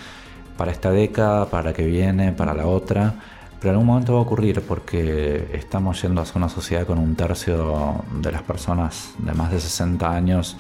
para 0.57 0.71
esta 0.71 0.89
década, 0.89 1.45
para 1.45 1.65
la 1.65 1.73
que 1.73 1.85
viene, 1.85 2.31
para 2.31 2.53
la 2.53 2.65
otra. 2.65 3.13
Pero 3.59 3.69
en 3.69 3.75
algún 3.75 3.87
momento 3.87 4.13
va 4.13 4.19
a 4.19 4.21
ocurrir 4.21 4.61
porque 4.61 5.49
estamos 5.53 6.01
yendo 6.01 6.21
hacia 6.21 6.37
una 6.37 6.49
sociedad 6.49 6.85
con 6.85 6.99
un 6.99 7.15
tercio 7.15 8.03
de 8.21 8.31
las 8.31 8.43
personas 8.43 9.13
de 9.17 9.33
más 9.33 9.51
de 9.51 9.59
60 9.59 10.11
años 10.11 10.57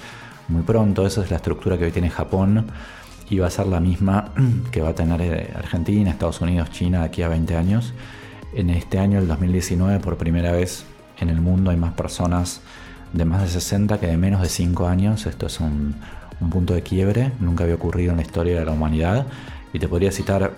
muy 0.47 0.63
pronto. 0.63 1.05
Esa 1.05 1.23
es 1.23 1.29
la 1.29 1.37
estructura 1.37 1.77
que 1.77 1.85
hoy 1.85 1.91
tiene 1.91 2.09
Japón 2.09 2.67
y 3.29 3.39
va 3.39 3.47
a 3.47 3.49
ser 3.49 3.67
la 3.67 3.79
misma 3.79 4.31
que 4.71 4.81
va 4.81 4.89
a 4.89 4.95
tener 4.95 5.21
eh, 5.21 5.53
Argentina, 5.55 6.09
Estados 6.09 6.41
Unidos, 6.41 6.71
China 6.71 7.03
aquí 7.03 7.21
a 7.23 7.27
20 7.27 7.55
años. 7.55 7.93
En 8.53 8.69
este 8.69 8.99
año, 8.99 9.19
el 9.19 9.27
2019, 9.27 9.99
por 9.99 10.17
primera 10.17 10.51
vez 10.51 10.85
en 11.19 11.29
el 11.29 11.41
mundo 11.41 11.71
hay 11.71 11.77
más 11.77 11.93
personas 11.93 12.61
de 13.13 13.25
más 13.25 13.41
de 13.41 13.47
60 13.47 13.99
que 13.99 14.07
de 14.07 14.17
menos 14.17 14.41
de 14.41 14.49
5 14.49 14.87
años. 14.87 15.25
Esto 15.25 15.47
es 15.47 15.59
un, 15.59 15.95
punto 16.51 16.73
de 16.75 16.83
quiebre, 16.83 17.31
nunca 17.39 17.63
había 17.63 17.75
ocurrido 17.75 18.11
en 18.11 18.17
la 18.17 18.23
historia 18.23 18.59
de 18.59 18.65
la 18.65 18.71
humanidad. 18.71 19.25
Y 19.73 19.79
te 19.79 19.87
podría 19.87 20.11
citar 20.11 20.53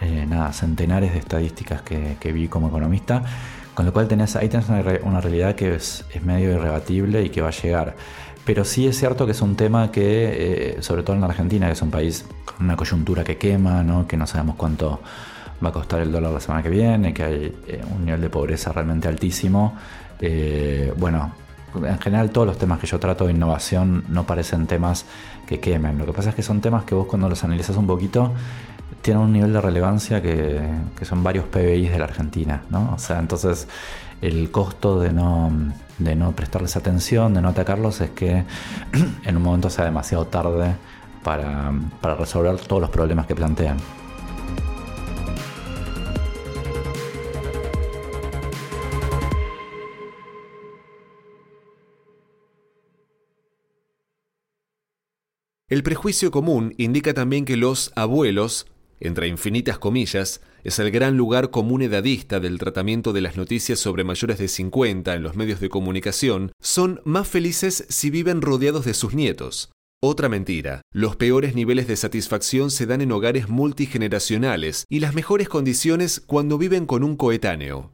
eh, 0.00 0.26
nada, 0.28 0.52
centenares 0.52 1.12
de 1.12 1.18
estadísticas 1.18 1.82
que, 1.82 2.32
vi 2.32 2.48
como 2.48 2.68
economista. 2.68 3.22
Con 3.74 3.86
lo 3.86 3.92
cual 3.92 4.08
tenés, 4.08 4.36
ahí 4.36 4.48
tenés 4.48 4.68
una, 4.68 5.20
realidad 5.20 5.54
que 5.54 5.74
es, 5.74 6.04
es 6.12 6.22
medio 6.22 6.52
irrebatible 6.52 7.22
y 7.22 7.30
que 7.30 7.40
va 7.40 7.48
a 7.48 7.52
llegar. 7.52 7.96
Pero 8.44 8.64
sí 8.64 8.86
es 8.86 8.98
cierto 8.98 9.26
que 9.26 9.32
es 9.32 9.42
un 9.42 9.54
tema 9.54 9.92
que, 9.92 10.76
eh, 10.76 10.82
sobre 10.82 11.02
todo 11.02 11.14
en 11.14 11.20
la 11.20 11.28
Argentina, 11.28 11.66
que 11.66 11.72
es 11.72 11.82
un 11.82 11.90
país 11.90 12.24
con 12.44 12.64
una 12.64 12.76
coyuntura 12.76 13.22
que 13.22 13.36
quema, 13.36 13.82
¿no? 13.82 14.06
que 14.06 14.16
no 14.16 14.26
sabemos 14.26 14.56
cuánto 14.56 15.00
va 15.62 15.68
a 15.68 15.72
costar 15.72 16.00
el 16.00 16.10
dólar 16.10 16.32
la 16.32 16.40
semana 16.40 16.62
que 16.62 16.70
viene, 16.70 17.12
que 17.12 17.22
hay 17.22 17.54
eh, 17.66 17.82
un 17.94 18.04
nivel 18.04 18.20
de 18.20 18.30
pobreza 18.30 18.72
realmente 18.72 19.08
altísimo. 19.08 19.76
Eh, 20.20 20.92
bueno, 20.96 21.32
en 21.74 21.98
general 21.98 22.30
todos 22.30 22.46
los 22.46 22.58
temas 22.58 22.78
que 22.78 22.86
yo 22.86 22.98
trato 22.98 23.26
de 23.26 23.32
innovación 23.32 24.04
no 24.08 24.26
parecen 24.26 24.66
temas 24.66 25.04
que 25.46 25.60
quemen. 25.60 25.98
Lo 25.98 26.06
que 26.06 26.12
pasa 26.12 26.30
es 26.30 26.34
que 26.34 26.42
son 26.42 26.60
temas 26.60 26.84
que 26.84 26.94
vos 26.94 27.06
cuando 27.06 27.28
los 27.28 27.44
analizas 27.44 27.76
un 27.76 27.86
poquito 27.86 28.32
tienen 29.02 29.22
un 29.22 29.32
nivel 29.32 29.52
de 29.52 29.60
relevancia 29.60 30.20
que, 30.20 30.60
son 31.02 31.22
varios 31.22 31.46
PBI 31.46 31.88
de 31.88 31.98
la 31.98 32.04
Argentina, 32.04 32.62
¿no? 32.70 32.92
O 32.94 32.98
sea, 32.98 33.18
entonces 33.18 33.66
el 34.20 34.50
costo 34.50 35.00
de 35.00 35.12
no, 35.12 35.50
de 35.98 36.14
no 36.14 36.32
prestarles 36.32 36.76
atención, 36.76 37.34
de 37.34 37.42
no 37.42 37.48
atacarlos, 37.48 38.00
es 38.00 38.10
que 38.10 38.44
en 39.24 39.36
un 39.36 39.42
momento 39.42 39.70
sea 39.70 39.84
demasiado 39.84 40.26
tarde 40.26 40.76
para, 41.22 41.72
para 42.00 42.14
resolver 42.16 42.58
todos 42.58 42.80
los 42.80 42.90
problemas 42.90 43.26
que 43.26 43.34
plantean. 43.34 43.78
El 55.70 55.84
prejuicio 55.84 56.32
común 56.32 56.74
indica 56.78 57.14
también 57.14 57.44
que 57.44 57.56
los 57.56 57.92
abuelos, 57.94 58.66
entre 59.00 59.26
infinitas 59.26 59.78
comillas, 59.78 60.40
es 60.62 60.78
el 60.78 60.90
gran 60.90 61.16
lugar 61.16 61.50
común 61.50 61.82
edadista 61.82 62.38
del 62.38 62.58
tratamiento 62.58 63.12
de 63.12 63.22
las 63.22 63.36
noticias 63.36 63.78
sobre 63.78 64.04
mayores 64.04 64.38
de 64.38 64.48
50 64.48 65.14
en 65.14 65.22
los 65.22 65.34
medios 65.34 65.58
de 65.60 65.70
comunicación, 65.70 66.52
son 66.60 67.00
más 67.04 67.26
felices 67.26 67.86
si 67.88 68.10
viven 68.10 68.42
rodeados 68.42 68.84
de 68.84 68.94
sus 68.94 69.14
nietos. 69.14 69.72
Otra 70.02 70.28
mentira, 70.30 70.80
los 70.92 71.16
peores 71.16 71.54
niveles 71.54 71.86
de 71.86 71.96
satisfacción 71.96 72.70
se 72.70 72.86
dan 72.86 73.02
en 73.02 73.12
hogares 73.12 73.48
multigeneracionales 73.48 74.86
y 74.88 75.00
las 75.00 75.14
mejores 75.14 75.48
condiciones 75.48 76.20
cuando 76.20 76.56
viven 76.56 76.86
con 76.86 77.04
un 77.04 77.16
coetáneo. 77.16 77.92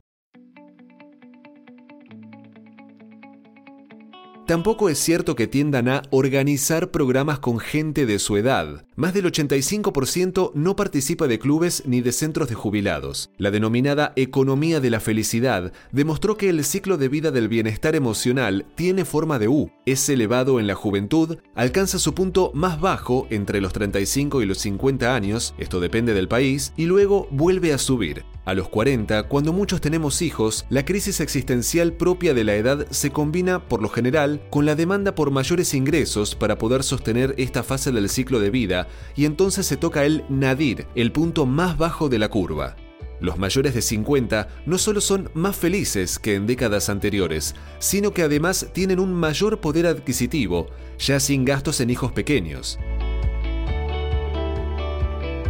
Tampoco 4.46 4.88
es 4.88 5.00
cierto 5.00 5.34
que 5.34 5.48
tiendan 5.48 5.88
a 5.88 6.02
organizar 6.10 6.92
programas 6.92 7.40
con 7.40 7.58
gente 7.58 8.06
de 8.06 8.20
su 8.20 8.36
edad. 8.36 8.86
Más 8.99 9.12
del 9.12 9.26
85% 9.26 10.53
no 10.55 10.75
participa 10.75 11.29
de 11.29 11.38
clubes 11.38 11.83
ni 11.85 12.00
de 12.00 12.12
centros 12.12 12.49
de 12.49 12.55
jubilados. 12.55 13.29
La 13.37 13.50
denominada 13.50 14.15
economía 14.17 14.81
de 14.81 14.88
la 14.88 15.00
felicidad 15.00 15.71
demostró 15.93 16.38
que 16.38 16.49
el 16.49 16.65
ciclo 16.65 16.97
de 16.97 17.11
vida 17.11 17.31
del 17.31 17.49
bienestar 17.49 17.95
emocional 17.95 18.65
tiene 18.75 19.05
forma 19.05 19.38
de 19.38 19.49
U. 19.49 19.71
Es 19.85 20.09
elevado 20.09 20.61
en 20.61 20.67
la 20.67 20.75
juventud, 20.75 21.37
alcanza 21.55 21.99
su 21.99 22.15
punto 22.15 22.53
más 22.55 22.81
bajo 22.81 23.26
entre 23.29 23.61
los 23.61 23.75
35 23.75 24.41
y 24.41 24.47
los 24.47 24.59
50 24.61 25.15
años, 25.15 25.55
esto 25.59 25.79
depende 25.79 26.15
del 26.15 26.26
país, 26.26 26.73
y 26.79 26.87
luego 26.87 27.29
vuelve 27.31 27.75
a 27.75 27.79
subir. 27.79 28.25
A 28.47 28.55
los 28.55 28.69
40, 28.69 29.25
cuando 29.25 29.53
muchos 29.53 29.81
tenemos 29.81 30.23
hijos, 30.23 30.67
la 30.71 30.85
crisis 30.85 31.19
existencial 31.19 31.93
propia 31.95 32.33
de 32.33 32.45
la 32.45 32.55
edad 32.55 32.87
se 32.91 33.11
combina, 33.11 33.69
por 33.69 33.83
lo 33.83 33.88
general, 33.88 34.41
con 34.50 34.65
la 34.67 34.76
demanda 34.76 35.17
por 35.17 35.33
mayores 35.33 35.75
ingresos 35.75 36.37
para 36.37 36.57
poder 36.57 36.85
sostener 36.85 37.35
esta 37.38 37.65
fase 37.65 37.91
del 37.91 38.09
ciclo 38.09 38.38
de 38.38 38.50
vida, 38.50 38.86
y 39.14 39.25
entonces 39.25 39.66
se 39.66 39.76
toca 39.76 40.05
el 40.05 40.25
nadir, 40.28 40.87
el 40.95 41.12
punto 41.12 41.47
más 41.47 41.76
bajo 41.78 42.09
de 42.09 42.19
la 42.19 42.28
curva. 42.28 42.76
Los 43.21 43.38
mayores 43.38 43.75
de 43.75 43.83
50 43.83 44.49
no 44.66 44.78
solo 44.78 45.00
son 45.00 45.31
más 45.33 45.57
felices 45.57 46.19
que 46.19 46.35
en 46.35 46.47
décadas 46.47 46.90
anteriores, 46.90 47.55
sino 47.78 48.12
que 48.12 48.23
además 48.23 48.69
tienen 48.73 49.00
un 49.00 49.14
mayor 49.14 49.61
poder 49.61 49.87
adquisitivo, 49.87 50.69
ya 50.99 51.19
sin 51.19 51.45
gastos 51.45 51.81
en 51.81 51.90
hijos 51.90 52.12
pequeños. 52.12 52.78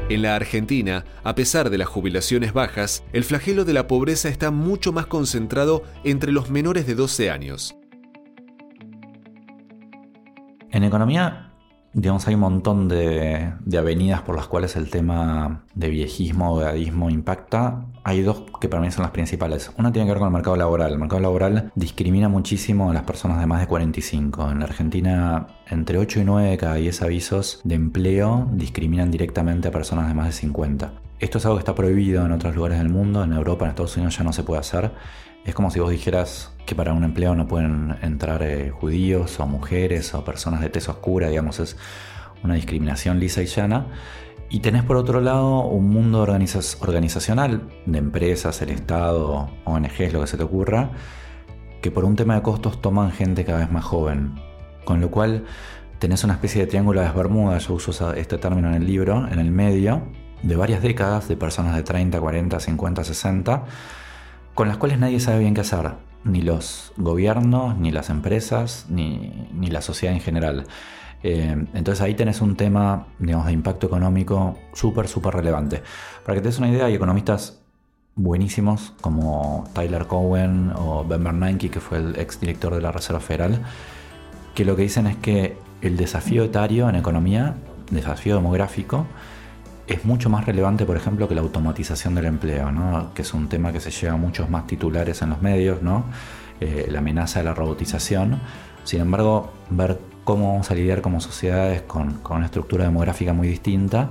En 0.09 0.23
la 0.23 0.37
Argentina, 0.37 1.05
a 1.25 1.35
pesar 1.35 1.69
de 1.69 1.79
las 1.79 1.89
jubilaciones 1.89 2.53
bajas, 2.53 3.03
el 3.13 3.25
flagelo 3.25 3.65
de 3.65 3.73
la 3.73 3.89
pobreza 3.89 4.29
está 4.29 4.53
mucho 4.53 4.93
más 4.93 5.07
concentrado 5.07 5.83
entre 6.05 6.31
los 6.31 6.49
menores 6.49 6.87
de 6.87 6.95
12 6.95 7.31
años. 7.31 7.77
En 10.71 10.85
economía 10.85 11.46
digamos, 11.97 12.29
hay 12.29 12.35
un 12.35 12.41
montón 12.41 12.89
de, 12.89 13.55
avenidas 13.77 14.21
por 14.21 14.37
las 14.37 14.47
cuales 14.47 14.77
el 14.77 14.91
tema 14.91 15.63
de 15.75 15.89
viejismo 15.89 16.53
o 16.53 16.61
edadismo 16.61 17.09
impacta. 17.09 17.87
Hay 18.05 18.21
dos 18.21 18.43
que 18.61 18.69
para 18.69 18.83
mí 18.83 18.91
son 18.91 19.03
las 19.03 19.13
principales. 19.13 19.73
Una 19.79 19.93
tiene 19.93 20.07
que 20.07 20.13
ver 20.13 20.19
con 20.19 20.29
el 20.29 20.35
mercado 20.35 20.57
laboral. 20.57 20.93
El 20.93 20.99
mercado 20.99 21.23
laboral 21.23 21.73
discrimina 21.75 22.29
muchísimo 22.29 22.91
a 22.91 22.95
las 22.95 23.05
personas 23.05 23.41
de 23.41 23.47
más 23.47 23.61
de 23.61 23.67
45. 23.67 24.51
En 24.51 24.59
la 24.59 24.67
Argentina, 24.67 25.47
entre 25.71 25.97
8 25.97 26.21
y 26.21 26.25
9 26.25 26.51
de 26.51 26.59
cada 26.59 26.75
10 26.75 27.01
avisos 27.01 27.63
de 27.65 27.77
empleo 27.77 28.47
discriminan 28.53 29.11
directamente 29.11 29.69
a 29.69 29.71
personas 29.71 30.07
de 30.09 30.15
más 30.15 30.27
de 30.27 30.33
50. 30.33 30.93
Esto 31.19 31.39
es 31.39 31.47
algo 31.47 31.57
que 31.57 31.61
está 31.61 31.75
prohibido 31.75 32.27
en 32.27 32.33
otros 32.33 32.55
lugares 32.55 32.77
del 32.77 32.91
mundo. 32.91 33.25
En 33.25 33.33
Europa, 33.33 33.65
en 33.65 33.71
Estados 33.71 33.97
Unidos 33.97 34.19
ya 34.19 34.23
no 34.23 34.35
se 34.35 34.43
puede 34.43 34.61
hacer. 34.61 34.93
Es 35.47 35.55
como 35.55 35.71
si 35.71 35.79
vos 35.79 35.91
dijeras 35.91 36.51
que 36.67 36.75
para 36.75 36.93
un 36.93 37.05
empleo 37.05 37.37
no 37.37 37.47
pueden 37.47 37.97
entrar 38.03 38.43
eh, 38.43 38.71
judíos 38.71 39.39
o 39.39 39.47
mujeres 39.47 40.13
o 40.13 40.25
personas 40.25 40.61
de 40.61 40.71
tez 40.71 40.89
oscura, 40.89 41.29
digamos, 41.29 41.61
es 41.61 41.77
una 42.43 42.55
discriminación 42.55 43.21
lisa 43.21 43.43
y 43.43 43.47
llana. 43.47 43.87
Y 44.51 44.59
tenés 44.59 44.83
por 44.83 44.97
otro 44.97 45.21
lado 45.21 45.61
un 45.61 45.89
mundo 45.89 46.21
organizacional 46.21 47.63
de 47.87 47.99
empresas, 47.99 48.61
el 48.61 48.71
Estado, 48.71 49.49
ONGs, 49.65 50.13
lo 50.13 50.21
que 50.21 50.27
se 50.27 50.37
te 50.37 50.43
ocurra, 50.43 50.91
que 51.81 51.93
por 51.93 52.05
un 52.05 52.17
tema 52.17 52.35
de 52.35 52.43
costos 52.43 52.83
toman 52.83 53.13
gente 53.13 53.45
cada 53.45 53.61
vez 53.61 53.71
más 53.71 53.85
joven. 53.85 54.35
Con 54.85 55.01
lo 55.01 55.13
cual 55.13 55.45
tenés 56.01 56.25
una 56.25 56.35
especie 56.35 56.63
de 56.63 56.67
triángulo 56.67 57.01
de 57.01 57.07
las 57.07 57.15
Bermudas, 57.15 57.69
yo 57.69 57.75
uso 57.75 58.13
este 58.15 58.39
término 58.39 58.69
en 58.69 58.75
el 58.75 58.87
libro, 58.87 59.29
en 59.29 59.39
el 59.39 59.53
medio, 59.53 60.03
de 60.43 60.57
varias 60.57 60.83
décadas 60.83 61.29
de 61.29 61.37
personas 61.37 61.77
de 61.77 61.85
30, 61.85 62.21
40, 62.21 62.59
50, 62.59 63.05
60 63.05 63.65
con 64.57 64.69
las 64.69 64.79
cuales 64.79 64.99
nadie 64.99 65.21
sabe 65.21 65.41
bien 65.41 65.53
qué 65.53 65.61
hacer, 65.61 65.93
ni 66.25 66.41
los 66.41 66.95
gobiernos, 66.97 67.77
ni 67.77 67.93
las 67.93 68.09
empresas, 68.09 68.87
ni, 68.89 69.47
la 69.69 69.83
sociedad 69.83 70.15
en 70.15 70.23
general. 70.23 70.67
Eh, 71.23 71.67
entonces 71.75 72.01
ahí 72.01 72.15
tenés 72.15 72.41
un 72.41 72.57
tema, 72.57 73.07
digamos, 73.19 73.47
de 73.47 73.53
impacto 73.53 73.87
económico 73.87 74.57
súper, 74.73 75.09
súper 75.09 75.35
relevante. 75.35 75.83
Para 76.25 76.37
que 76.37 76.41
te 76.41 76.49
des 76.49 76.59
una 76.59 76.71
idea, 76.71 76.87
hay 76.87 76.95
economistas 76.95 77.61
buenísimos 78.15 78.95
como 79.03 79.69
Tyler 79.75 80.07
Cowen 80.07 80.73
o 80.75 81.05
Ben 81.05 81.23
Bernanke, 81.23 81.69
que 81.69 81.81
fue 81.81 81.99
el 81.99 82.19
ex 82.19 82.41
director 82.41 82.75
de 82.75 82.81
la 82.81 82.91
Reserva 82.91 83.21
Federal, 83.21 83.61
que 84.55 84.65
lo 84.65 84.75
que 84.75 84.83
dicen 84.83 85.07
es 85.07 85.17
que 85.17 85.59
el 85.83 85.99
desafío 85.99 86.43
etario 86.45 86.89
en 86.89 86.95
economía, 86.95 87.57
desafío 87.91 88.37
demográfico, 88.37 89.07
es 89.87 90.05
mucho 90.05 90.29
más 90.29 90.45
relevante, 90.47 90.85
por 90.85 90.97
ejemplo, 90.97 91.29
que 91.29 91.35
la 91.35 91.41
automatización 91.43 92.15
del 92.15 92.27
empleo, 92.27 92.73
¿no? 92.73 93.13
que 93.15 93.23
es 93.23 93.35
un 93.35 93.49
tema 93.49 93.73
que 93.73 93.81
se 93.81 93.91
lleva 93.91 94.15
a 94.15 94.17
muchos 94.17 94.51
más 94.51 94.67
titulares 94.67 95.23
en 95.23 95.31
los 95.31 95.43
medios, 95.43 95.83
¿no? 95.83 96.05
Eh, 96.61 96.89
la 96.91 97.01
amenaza 97.01 97.41
de 97.41 97.45
la 97.45 97.55
robotización. 97.55 98.41
Sin 98.85 99.01
embargo, 99.01 99.53
ver 99.71 99.99
cómo 100.25 100.53
vamos 100.53 100.71
a 100.71 100.75
lidiar 100.75 101.03
como 101.03 101.21
sociedades 101.21 101.83
con, 101.83 102.15
con 102.15 102.39
una 102.39 102.47
estructura 102.47 102.85
demográfica 102.85 103.33
muy 103.33 103.49
distinta 103.49 104.11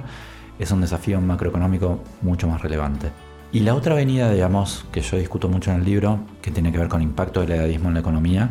es 0.59 0.71
un 0.71 0.81
desafío 0.81 1.19
macroeconómico 1.19 1.99
mucho 2.21 2.47
más 2.47 2.61
relevante. 2.61 3.09
Y 3.51 3.61
la 3.61 3.75
otra 3.75 3.93
avenida, 3.93 4.31
digamos, 4.31 4.85
que 4.91 5.01
yo 5.01 5.17
discuto 5.17 5.47
mucho 5.49 5.71
en 5.71 5.77
el 5.77 5.85
libro, 5.85 6.19
que 6.41 6.51
tiene 6.51 6.71
que 6.71 6.77
ver 6.77 6.87
con 6.87 7.01
el 7.01 7.07
impacto 7.07 7.41
del 7.41 7.51
edadismo 7.51 7.89
en 7.89 7.95
la 7.95 7.99
economía, 7.99 8.49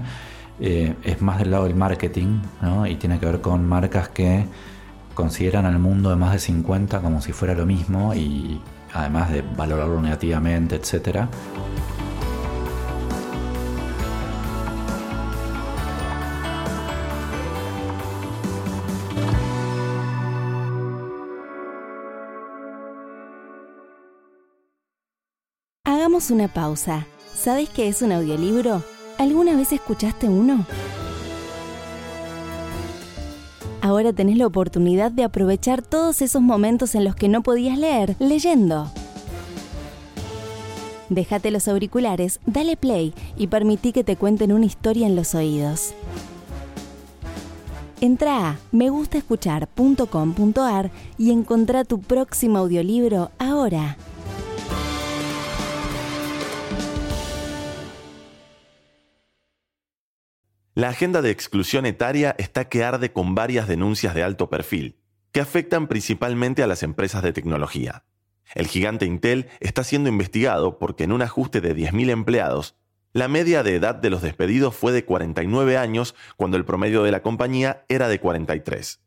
eh, 0.60 0.94
es 1.02 1.20
más 1.20 1.38
del 1.38 1.50
lado 1.50 1.64
del 1.64 1.74
marketing, 1.74 2.40
¿no? 2.62 2.86
y 2.86 2.94
tiene 2.96 3.18
que 3.18 3.26
ver 3.26 3.40
con 3.40 3.66
marcas 3.66 4.08
que 4.08 4.46
consideran 5.14 5.66
al 5.66 5.78
mundo 5.78 6.10
de 6.10 6.16
más 6.16 6.32
de 6.32 6.38
50 6.38 7.00
como 7.00 7.20
si 7.22 7.32
fuera 7.32 7.54
lo 7.54 7.66
mismo 7.66 8.14
y 8.14 8.60
además 8.92 9.30
de 9.32 9.42
valorarlo 9.42 10.00
negativamente, 10.00 10.76
etc. 10.76 11.26
Hagamos 25.84 26.30
una 26.30 26.48
pausa. 26.48 27.06
¿Sabes 27.34 27.68
qué 27.68 27.88
es 27.88 28.02
un 28.02 28.12
audiolibro? 28.12 28.82
¿Alguna 29.18 29.56
vez 29.56 29.72
escuchaste 29.72 30.28
uno? 30.28 30.66
Ahora 33.84 34.12
tenés 34.14 34.38
la 34.38 34.46
oportunidad 34.46 35.12
de 35.12 35.24
aprovechar 35.24 35.82
todos 35.82 36.22
esos 36.22 36.40
momentos 36.40 36.94
en 36.94 37.04
los 37.04 37.14
que 37.14 37.28
no 37.28 37.42
podías 37.42 37.76
leer 37.76 38.16
leyendo. 38.18 38.90
Déjate 41.10 41.50
los 41.50 41.68
auriculares, 41.68 42.40
dale 42.46 42.78
play 42.78 43.12
y 43.36 43.48
permití 43.48 43.92
que 43.92 44.02
te 44.02 44.16
cuenten 44.16 44.52
una 44.52 44.64
historia 44.64 45.06
en 45.06 45.16
los 45.16 45.34
oídos. 45.34 45.92
Entra 48.00 48.48
a 48.48 48.58
megustaescuchar.com.ar 48.72 50.90
y 51.18 51.30
encontrá 51.30 51.84
tu 51.84 52.00
próximo 52.00 52.60
audiolibro 52.60 53.32
ahora. 53.38 53.98
La 60.76 60.88
agenda 60.88 61.22
de 61.22 61.30
exclusión 61.30 61.86
etaria 61.86 62.34
está 62.36 62.68
que 62.68 62.82
arde 62.82 63.12
con 63.12 63.36
varias 63.36 63.68
denuncias 63.68 64.12
de 64.12 64.24
alto 64.24 64.50
perfil, 64.50 64.98
que 65.30 65.38
afectan 65.38 65.86
principalmente 65.86 66.64
a 66.64 66.66
las 66.66 66.82
empresas 66.82 67.22
de 67.22 67.32
tecnología. 67.32 68.02
El 68.56 68.66
gigante 68.66 69.06
Intel 69.06 69.46
está 69.60 69.84
siendo 69.84 70.08
investigado 70.08 70.80
porque 70.80 71.04
en 71.04 71.12
un 71.12 71.22
ajuste 71.22 71.60
de 71.60 71.76
10.000 71.76 72.10
empleados, 72.10 72.74
la 73.12 73.28
media 73.28 73.62
de 73.62 73.76
edad 73.76 73.94
de 73.94 74.10
los 74.10 74.20
despedidos 74.20 74.74
fue 74.74 74.90
de 74.90 75.04
49 75.04 75.76
años 75.76 76.16
cuando 76.36 76.56
el 76.56 76.64
promedio 76.64 77.04
de 77.04 77.12
la 77.12 77.22
compañía 77.22 77.84
era 77.88 78.08
de 78.08 78.18
43. 78.18 79.00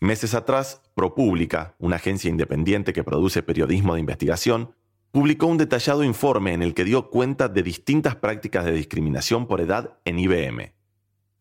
Meses 0.00 0.34
atrás, 0.34 0.82
ProPublica, 0.96 1.76
una 1.78 1.94
agencia 1.94 2.28
independiente 2.28 2.92
que 2.92 3.04
produce 3.04 3.44
periodismo 3.44 3.94
de 3.94 4.00
investigación, 4.00 4.74
publicó 5.12 5.46
un 5.46 5.58
detallado 5.58 6.02
informe 6.02 6.54
en 6.54 6.62
el 6.64 6.74
que 6.74 6.82
dio 6.82 7.08
cuenta 7.08 7.48
de 7.48 7.62
distintas 7.62 8.16
prácticas 8.16 8.64
de 8.64 8.72
discriminación 8.72 9.46
por 9.46 9.60
edad 9.60 9.96
en 10.04 10.18
IBM. 10.18 10.73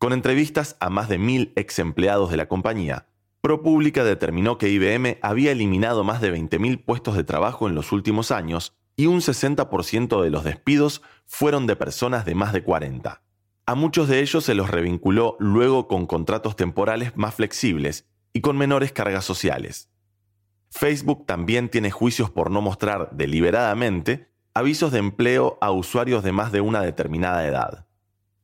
Con 0.03 0.11
entrevistas 0.11 0.75
a 0.81 0.89
más 0.89 1.07
de 1.07 1.17
mil 1.17 1.53
ex 1.55 1.79
empleados 1.79 2.29
de 2.29 2.35
la 2.35 2.49
compañía, 2.49 3.07
ProPublica 3.39 4.03
determinó 4.03 4.57
que 4.57 4.67
IBM 4.67 5.17
había 5.21 5.53
eliminado 5.53 6.03
más 6.03 6.19
de 6.19 6.37
20.000 6.37 6.83
puestos 6.83 7.15
de 7.15 7.23
trabajo 7.23 7.69
en 7.69 7.75
los 7.75 7.93
últimos 7.93 8.29
años 8.29 8.75
y 8.97 9.05
un 9.05 9.21
60% 9.21 10.21
de 10.21 10.29
los 10.29 10.43
despidos 10.43 11.03
fueron 11.25 11.67
de 11.67 11.77
personas 11.77 12.25
de 12.25 12.35
más 12.35 12.51
de 12.51 12.63
40. 12.63 13.23
A 13.65 13.75
muchos 13.75 14.09
de 14.09 14.19
ellos 14.19 14.43
se 14.43 14.55
los 14.55 14.69
revinculó 14.69 15.37
luego 15.39 15.87
con 15.87 16.05
contratos 16.05 16.57
temporales 16.57 17.15
más 17.15 17.35
flexibles 17.35 18.05
y 18.33 18.41
con 18.41 18.57
menores 18.57 18.91
cargas 18.91 19.23
sociales. 19.23 19.89
Facebook 20.69 21.25
también 21.25 21.69
tiene 21.69 21.91
juicios 21.91 22.29
por 22.29 22.51
no 22.51 22.59
mostrar 22.59 23.07
deliberadamente 23.13 24.27
avisos 24.53 24.91
de 24.91 24.99
empleo 24.99 25.57
a 25.61 25.71
usuarios 25.71 26.25
de 26.25 26.33
más 26.33 26.51
de 26.51 26.59
una 26.59 26.81
determinada 26.81 27.47
edad. 27.47 27.87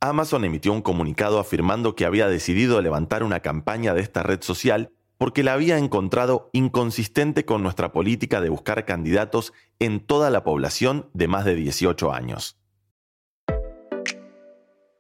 Amazon 0.02 0.46
emitió 0.46 0.72
un 0.72 0.82
comunicado 0.82 1.40
afirmando 1.40 1.94
que 1.94 2.06
había 2.06 2.30
decidido 2.30 2.82
levantar 2.82 3.22
una 3.22 3.42
campaña 3.42 3.94
de 3.94 4.02
esta 4.02 4.24
red 4.24 4.42
social 4.42 4.94
porque 5.18 5.44
la 5.44 5.52
había 5.52 5.78
encontrado 5.78 6.50
inconsistente 6.54 7.44
con 7.44 7.62
nuestra 7.62 7.92
política 7.92 8.40
de 8.40 8.48
buscar 8.48 8.86
candidatos 8.86 9.52
en 9.78 10.00
toda 10.00 10.30
la 10.30 10.46
población 10.46 11.10
de 11.14 11.28
más 11.28 11.44
de 11.44 11.56
18 11.56 12.14
años. 12.14 12.58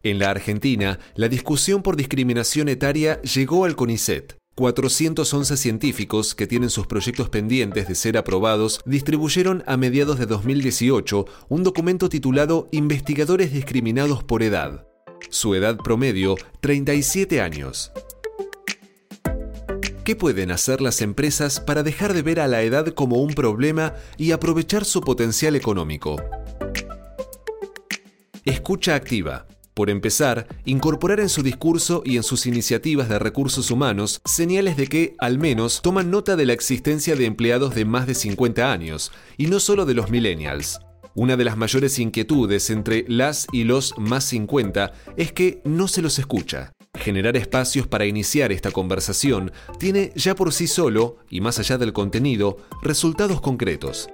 En 0.03 0.19
la 0.19 0.31
Argentina, 0.31 0.99
la 1.15 1.29
discusión 1.29 1.81
por 1.81 1.95
discriminación 1.95 2.67
etaria 2.67 3.21
llegó 3.21 3.63
al 3.63 3.77
CONICET. 3.77 4.38
411 4.55 5.55
científicos 5.55 6.35
que 6.35 6.45
tienen 6.45 6.69
sus 6.69 6.85
proyectos 6.88 7.29
pendientes 7.29 7.88
de 7.88 7.95
ser 7.95 8.17
aprobados 8.17 8.81
distribuyeron 8.85 9.63
a 9.65 9.77
mediados 9.77 10.19
de 10.19 10.25
2018 10.25 11.25
un 11.47 11.63
documento 11.63 12.09
titulado 12.09 12.67
Investigadores 12.71 13.53
discriminados 13.53 14.25
por 14.25 14.43
edad. 14.43 14.88
Su 15.29 15.55
edad 15.55 15.77
promedio, 15.77 16.36
37 16.62 17.41
años. 17.41 17.91
¿Qué 20.03 20.15
pueden 20.15 20.51
hacer 20.51 20.82
las 20.82 21.01
empresas 21.01 21.60
para 21.60 21.84
dejar 21.84 22.13
de 22.13 22.21
ver 22.21 22.39
a 22.39 22.47
la 22.47 22.62
edad 22.63 22.88
como 22.93 23.17
un 23.17 23.34
problema 23.34 23.93
y 24.17 24.32
aprovechar 24.32 24.86
su 24.86 25.01
potencial 25.01 25.55
económico? 25.55 26.15
Escucha 28.45 28.95
activa 28.95 29.45
por 29.79 29.89
empezar, 29.89 30.45
incorporar 30.65 31.21
en 31.21 31.29
su 31.29 31.41
discurso 31.41 32.01
y 32.03 32.17
en 32.17 32.23
sus 32.23 32.45
iniciativas 32.45 33.08
de 33.08 33.17
recursos 33.17 33.71
humanos 33.71 34.19
señales 34.25 34.75
de 34.75 34.88
que, 34.88 35.15
al 35.19 35.39
menos, 35.39 35.82
toman 35.82 36.12
nota 36.12 36.36
de 36.36 36.45
la 36.45 36.51
existencia 36.51 37.15
de 37.15 37.25
empleados 37.25 37.73
de 37.75 37.86
más 37.86 38.05
de 38.05 38.13
50 38.13 38.73
años, 38.73 39.13
y 39.38 39.45
no 39.45 39.62
solo 39.62 39.86
de 39.86 39.93
los 39.93 40.10
millennials. 40.10 40.82
Una 41.19 41.36
de 41.36 41.43
las 41.43 41.58
mayores 41.58 41.99
inquietudes 41.99 42.69
entre 42.69 43.03
las 43.10 43.45
y 43.51 43.65
los 43.65 43.93
más 43.97 44.23
50 44.23 44.93
es 45.17 45.34
que 45.34 45.62
no 45.65 45.89
se 45.89 46.01
los 46.01 46.17
escucha. 46.17 46.71
Generar 46.97 47.36
espacios 47.36 47.88
para 47.88 48.05
iniciar 48.05 48.53
esta 48.53 48.71
conversación 48.71 49.51
tiene 49.79 50.13
ya 50.15 50.34
por 50.34 50.53
sí 50.53 50.65
solo, 50.65 51.17
y 51.29 51.41
más 51.41 51.60
allá 51.60 51.77
del 51.77 51.91
contenido, 51.91 52.55
resultados 52.82 53.41
concretos. 53.41 54.08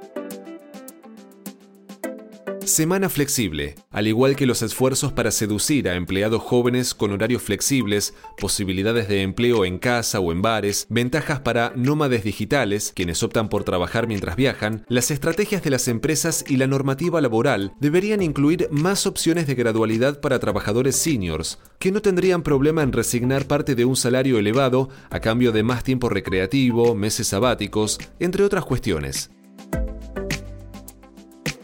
Semana 2.65 3.09
flexible. 3.09 3.75
Al 3.91 4.07
igual 4.07 4.35
que 4.35 4.47
los 4.47 4.63
esfuerzos 4.63 5.11
para 5.11 5.29
seducir 5.29 5.87
a 5.87 5.95
empleados 5.95 6.41
jóvenes 6.41 6.95
con 6.95 7.11
horarios 7.11 7.43
flexibles, 7.43 8.15
posibilidades 8.39 9.07
de 9.07 9.21
empleo 9.21 9.65
en 9.65 9.77
casa 9.77 10.19
o 10.19 10.31
en 10.31 10.41
bares, 10.41 10.87
ventajas 10.89 11.41
para 11.41 11.73
nómades 11.75 12.23
digitales, 12.23 12.91
quienes 12.95 13.21
optan 13.21 13.49
por 13.49 13.63
trabajar 13.63 14.07
mientras 14.07 14.35
viajan, 14.35 14.83
las 14.89 15.11
estrategias 15.11 15.63
de 15.63 15.69
las 15.69 15.87
empresas 15.87 16.43
y 16.47 16.57
la 16.57 16.65
normativa 16.65 17.21
laboral 17.21 17.73
deberían 17.79 18.23
incluir 18.23 18.67
más 18.71 19.05
opciones 19.05 19.45
de 19.45 19.55
gradualidad 19.55 20.19
para 20.19 20.39
trabajadores 20.39 20.95
seniors, 20.95 21.59
que 21.77 21.91
no 21.91 22.01
tendrían 22.01 22.41
problema 22.41 22.81
en 22.81 22.93
resignar 22.93 23.45
parte 23.45 23.75
de 23.75 23.85
un 23.85 23.95
salario 23.95 24.39
elevado 24.39 24.89
a 25.11 25.19
cambio 25.19 25.51
de 25.51 25.61
más 25.61 25.83
tiempo 25.83 26.09
recreativo, 26.09 26.95
meses 26.95 27.27
sabáticos, 27.27 27.99
entre 28.19 28.43
otras 28.43 28.65
cuestiones. 28.65 29.29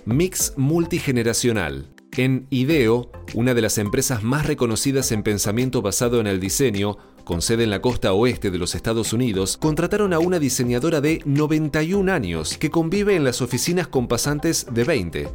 Mix 0.05 0.53
multigeneracional. 0.57 1.93
En 2.17 2.47
IDEO, 2.49 3.11
una 3.35 3.53
de 3.53 3.61
las 3.61 3.77
empresas 3.77 4.23
más 4.23 4.47
reconocidas 4.47 5.11
en 5.11 5.21
pensamiento 5.21 5.81
basado 5.81 6.19
en 6.19 6.27
el 6.27 6.39
diseño, 6.39 6.97
con 7.23 7.41
sede 7.41 7.63
en 7.63 7.69
la 7.69 7.81
costa 7.81 8.11
oeste 8.13 8.49
de 8.49 8.57
los 8.57 8.73
Estados 8.73 9.13
Unidos, 9.13 9.57
contrataron 9.57 10.11
a 10.13 10.19
una 10.19 10.39
diseñadora 10.39 11.01
de 11.01 11.21
91 11.25 12.11
años 12.11 12.57
que 12.57 12.71
convive 12.71 13.15
en 13.15 13.23
las 13.23 13.41
oficinas 13.41 13.87
con 13.87 14.07
pasantes 14.07 14.65
de 14.71 14.83
20. 14.83 15.29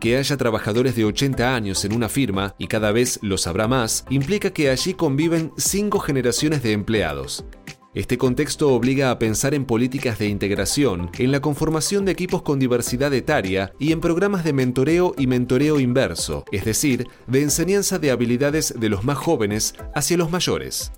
Que 0.00 0.16
haya 0.16 0.36
trabajadores 0.38 0.96
de 0.96 1.04
80 1.04 1.54
años 1.54 1.84
en 1.84 1.92
una 1.92 2.08
firma, 2.08 2.54
y 2.56 2.66
cada 2.66 2.92
vez 2.92 3.18
los 3.20 3.46
habrá 3.46 3.68
más, 3.68 4.06
implica 4.08 4.50
que 4.50 4.70
allí 4.70 4.94
conviven 4.94 5.52
cinco 5.58 5.98
generaciones 5.98 6.62
de 6.62 6.72
empleados. 6.72 7.44
Este 7.94 8.18
contexto 8.18 8.74
obliga 8.74 9.10
a 9.10 9.18
pensar 9.18 9.54
en 9.54 9.64
políticas 9.64 10.18
de 10.18 10.28
integración, 10.28 11.10
en 11.18 11.32
la 11.32 11.40
conformación 11.40 12.04
de 12.04 12.12
equipos 12.12 12.42
con 12.42 12.58
diversidad 12.58 13.14
etaria 13.14 13.72
y 13.78 13.92
en 13.92 14.02
programas 14.02 14.44
de 14.44 14.52
mentoreo 14.52 15.14
y 15.16 15.26
mentoreo 15.26 15.80
inverso, 15.80 16.44
es 16.52 16.66
decir, 16.66 17.08
de 17.26 17.42
enseñanza 17.42 17.98
de 17.98 18.10
habilidades 18.10 18.78
de 18.78 18.90
los 18.90 19.04
más 19.04 19.16
jóvenes 19.16 19.74
hacia 19.94 20.18
los 20.18 20.30
mayores. 20.30 20.92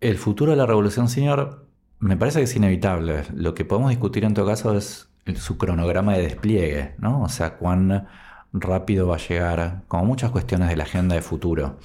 El 0.00 0.16
futuro 0.16 0.52
de 0.52 0.56
la 0.56 0.64
revolución 0.64 1.10
senior 1.10 1.66
me 1.98 2.16
parece 2.16 2.38
que 2.38 2.44
es 2.44 2.56
inevitable. 2.56 3.24
Lo 3.34 3.52
que 3.52 3.66
podemos 3.66 3.90
discutir 3.90 4.24
en 4.24 4.32
todo 4.32 4.46
caso 4.46 4.74
es 4.74 5.10
su 5.36 5.58
cronograma 5.58 6.14
de 6.14 6.22
despliegue, 6.22 6.94
¿no? 6.96 7.22
O 7.22 7.28
sea, 7.28 7.58
cuán 7.58 8.08
rápido 8.54 9.06
va 9.06 9.16
a 9.16 9.18
llegar, 9.18 9.82
como 9.86 10.06
muchas 10.06 10.30
cuestiones 10.30 10.70
de 10.70 10.76
la 10.76 10.84
agenda 10.84 11.14
de 11.14 11.20
futuro. 11.20 11.78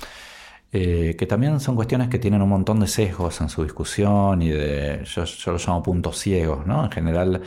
Eh, 0.71 1.15
que 1.17 1.25
también 1.25 1.59
son 1.61 1.75
cuestiones 1.75 2.09
que 2.09 2.19
tienen 2.19 2.41
un 2.41 2.49
montón 2.49 2.79
de 2.79 2.87
sesgos 2.87 3.39
en 3.41 3.49
su 3.49 3.63
discusión 3.63 4.41
y 4.41 4.49
de, 4.49 5.01
yo, 5.05 5.23
yo 5.23 5.51
lo 5.53 5.57
llamo 5.57 5.81
puntos 5.81 6.17
ciegos, 6.19 6.65
¿no? 6.67 6.83
En 6.85 6.91
general, 6.91 7.41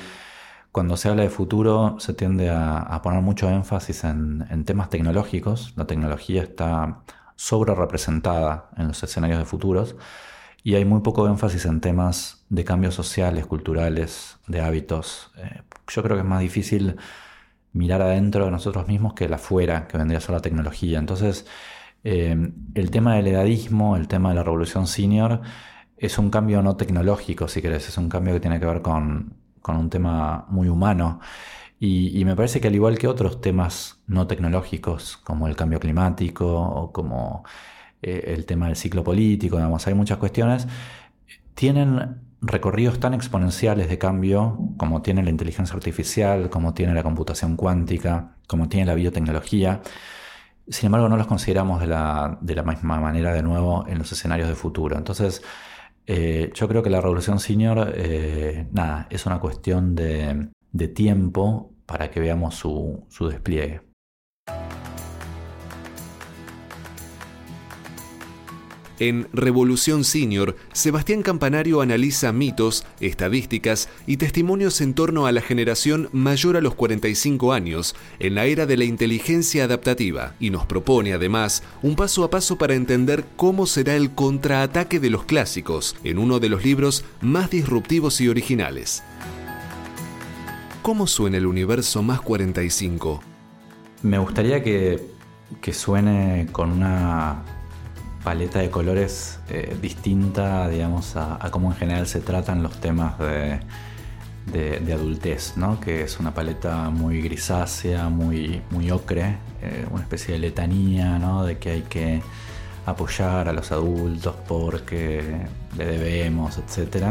cuando 0.73 0.97
se 0.97 1.09
habla 1.09 1.23
de 1.25 1.31
futuro 1.31 1.97
se 1.99 2.15
tiende 2.15 2.49
a, 2.51 3.01
poner 3.03 3.23
mucho 3.23 3.49
énfasis 3.51 4.05
en, 4.05 4.65
temas 4.65 4.89
tecnológicos, 4.91 5.73
la 5.77 5.87
tecnología 5.87 6.43
está 6.43 7.03
sobre 7.37 7.75
representada 7.75 8.71
en 8.77 8.89
los 8.89 9.03
escenarios 9.03 9.39
de 9.39 9.45
futuros 9.47 9.97
y 10.63 10.75
hay 10.77 10.85
muy 10.85 11.01
poco 11.01 11.27
énfasis 11.27 11.65
en 11.67 11.81
temas 11.81 12.45
de 12.51 12.65
cambios 12.65 12.95
sociales, 12.95 13.47
culturales, 13.47 14.39
de 14.47 14.61
hábitos. 14.61 15.33
Eh, 15.39 15.63
yo 15.89 16.03
creo 16.03 16.17
que 16.17 16.23
es 16.23 16.29
más 16.29 16.41
difícil 16.41 16.97
mirar 17.73 18.03
adentro 18.03 18.45
de 18.45 18.51
nosotros 18.51 18.87
mismos 18.89 19.15
que 19.15 19.25
el 19.27 19.35
afuera, 19.35 19.89
que 19.89 19.99
vendría 19.99 20.19
a 20.19 20.21
ser 20.21 20.33
la 20.35 20.41
tecnología. 20.43 20.99
Entonces, 20.99 21.47
eh, 22.05 22.53
el 22.75 22.91
tema 22.91 23.17
del 23.17 23.27
edadismo, 23.29 23.97
el 23.97 24.09
tema 24.09 24.31
de 24.31 24.37
la 24.37 24.43
revolución 24.43 24.87
senior, 24.87 25.43
es 25.97 26.19
un 26.19 26.31
cambio 26.31 26.63
no 26.63 26.77
tecnológico, 26.77 27.49
si 27.49 27.61
querés, 27.63 27.89
es 27.89 27.99
un 27.99 28.09
cambio 28.09 28.35
que 28.35 28.41
tiene 28.41 28.59
que 28.59 28.67
ver 28.67 28.83
con, 28.83 29.35
un 29.69 29.91
tema 29.91 30.47
muy 30.49 30.69
humano. 30.69 31.21
Y, 31.79 32.25
me 32.25 32.37
parece 32.37 32.61
que 32.61 32.69
al 32.69 32.75
igual 32.75 32.99
que 32.99 33.09
otros 33.09 33.41
temas 33.41 34.03
no 34.07 34.27
tecnológicos, 34.27 35.17
como 35.19 35.47
el 35.49 35.57
cambio 35.57 35.81
climático 35.81 36.47
o 36.47 36.93
como 36.93 37.45
eh, 38.03 38.35
el 38.37 38.47
tema 38.47 38.67
del 38.67 38.77
ciclo 38.77 39.05
político, 39.05 39.57
digamos, 39.57 39.87
hay 39.87 39.95
muchas 39.95 40.19
cuestiones, 40.19 40.67
tienen 41.55 42.21
recorridos 42.43 43.01
tan 43.01 43.15
exponenciales 43.15 43.89
de 43.89 43.99
cambio 43.99 44.59
como 44.77 45.03
tiene 45.03 45.23
la 45.23 45.31
inteligencia 45.31 45.75
artificial, 45.75 46.51
como 46.51 46.75
tiene 46.75 46.95
la 46.95 47.03
computación 47.03 47.57
cuántica, 47.57 48.37
como 48.47 48.69
tiene 48.69 48.87
la 48.87 48.95
biotecnología, 48.95 49.83
sin 50.71 50.87
embargo, 50.87 51.09
no 51.09 51.17
los 51.17 51.27
consideramos 51.27 51.81
de 51.81 51.87
la, 51.87 52.39
misma 52.65 53.01
manera 53.01 53.33
de 53.33 53.43
nuevo 53.43 53.87
en 53.89 53.99
los 53.99 54.13
escenarios 54.13 54.49
de 54.49 54.55
futuro. 54.55 54.97
Entonces, 54.97 55.43
eh, 56.07 56.51
yo 56.55 56.69
creo 56.69 56.83
que 56.83 56.91
la 56.91 57.01
revolución 57.01 57.39
senior, 57.41 57.93
eh, 57.95 58.69
nada, 58.73 59.07
es 59.11 59.27
una 59.27 59.41
cuestión 59.41 59.95
de, 59.95 60.49
tiempo 60.95 61.75
para 61.87 62.11
que 62.11 62.21
veamos 62.21 62.55
su 62.55 63.29
despliegue. 63.29 63.90
En 69.01 69.27
Revolución 69.33 70.05
Senior, 70.05 70.55
Sebastián 70.73 71.23
Campanario 71.23 71.81
analiza 71.81 72.33
mitos, 72.33 72.87
estadísticas 73.01 73.89
y 74.07 74.19
testimonios 74.19 74.81
en 74.81 74.95
torno 74.95 75.27
a 75.27 75.33
la 75.33 75.41
generación 75.41 76.09
mayor 76.13 76.57
a 76.57 76.61
los 76.61 76.77
45 76.77 77.53
años 77.53 77.97
en 78.21 78.37
la 78.37 78.45
era 78.45 78.67
de 78.67 78.77
la 78.77 78.85
inteligencia 78.85 79.65
adaptativa 79.65 80.35
y 80.39 80.51
nos 80.51 80.67
propone 80.67 81.13
además 81.13 81.65
un 81.83 81.97
paso 81.97 82.23
a 82.23 82.31
paso 82.31 82.59
para 82.59 82.75
entender 82.75 83.25
cómo 83.35 83.67
será 83.67 83.97
el 83.97 84.13
contraataque 84.15 85.01
de 85.01 85.11
los 85.11 85.25
clásicos 85.25 85.97
en 86.05 86.19
uno 86.19 86.39
de 86.39 86.49
los 86.49 86.65
libros 86.65 87.05
más 87.21 87.51
disruptivos 87.51 88.21
y 88.21 88.29
originales. 88.29 89.03
¿cómo 90.91 91.07
suena 91.07 91.37
el 91.37 91.47
universo 91.47 92.03
más 92.03 92.21
45? 92.21 93.23
Me 94.03 94.19
gustaría 94.19 94.61
que, 94.61 95.01
que 95.61 95.73
suene 95.73 96.49
con 96.51 96.73
una 96.73 97.45
paleta 98.23 98.59
de 98.59 98.71
colores 98.71 99.41
eh, 99.49 99.77
distinta, 99.81 100.69
digamos, 100.69 101.17
a, 101.17 101.39
cómo 101.51 101.71
en 101.71 101.77
general 101.77 102.07
se 102.07 102.21
tratan 102.21 102.63
los 102.63 102.81
temas 102.81 103.19
de, 103.19 103.61
de, 104.53 104.93
adultez, 104.93 105.57
¿no? 105.57 105.81
Que 105.81 106.03
es 106.03 106.21
una 106.21 106.35
paleta 106.35 106.91
muy 106.91 107.23
grisácea, 107.23 108.09
muy, 108.09 108.63
muy 108.71 108.91
ocre, 108.91 109.39
eh, 109.63 109.87
una 109.91 110.03
especie 110.03 110.35
de 110.35 110.41
letanía, 110.41 111.19
¿no? 111.19 111.45
De 111.45 111.59
que 111.59 111.71
hay 111.71 111.83
que 111.83 112.23
apoyar 112.87 113.49
a 113.49 113.53
los 113.53 113.73
adultos 113.73 114.35
porque 114.47 115.47
le 115.77 115.87
debemos, 115.87 116.59
etc. 116.59 117.07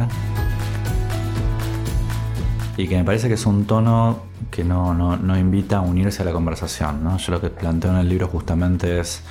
Y 2.77 2.87
que 2.87 2.97
me 2.97 3.03
parece 3.03 3.27
que 3.27 3.33
es 3.33 3.45
un 3.45 3.65
tono 3.65 4.23
que 4.51 4.63
no, 4.63 4.93
no 4.93 5.37
invita 5.37 5.77
a 5.77 5.81
unirse 5.81 6.21
a 6.21 6.25
la 6.25 6.31
conversación, 6.31 7.03
¿no? 7.03 7.17
Yo 7.17 7.31
lo 7.31 7.41
que 7.41 7.49
planteo 7.49 7.91
en 7.91 7.97
el 7.97 8.09
libro 8.09 8.27
justamente 8.27 8.99
es 8.99 9.21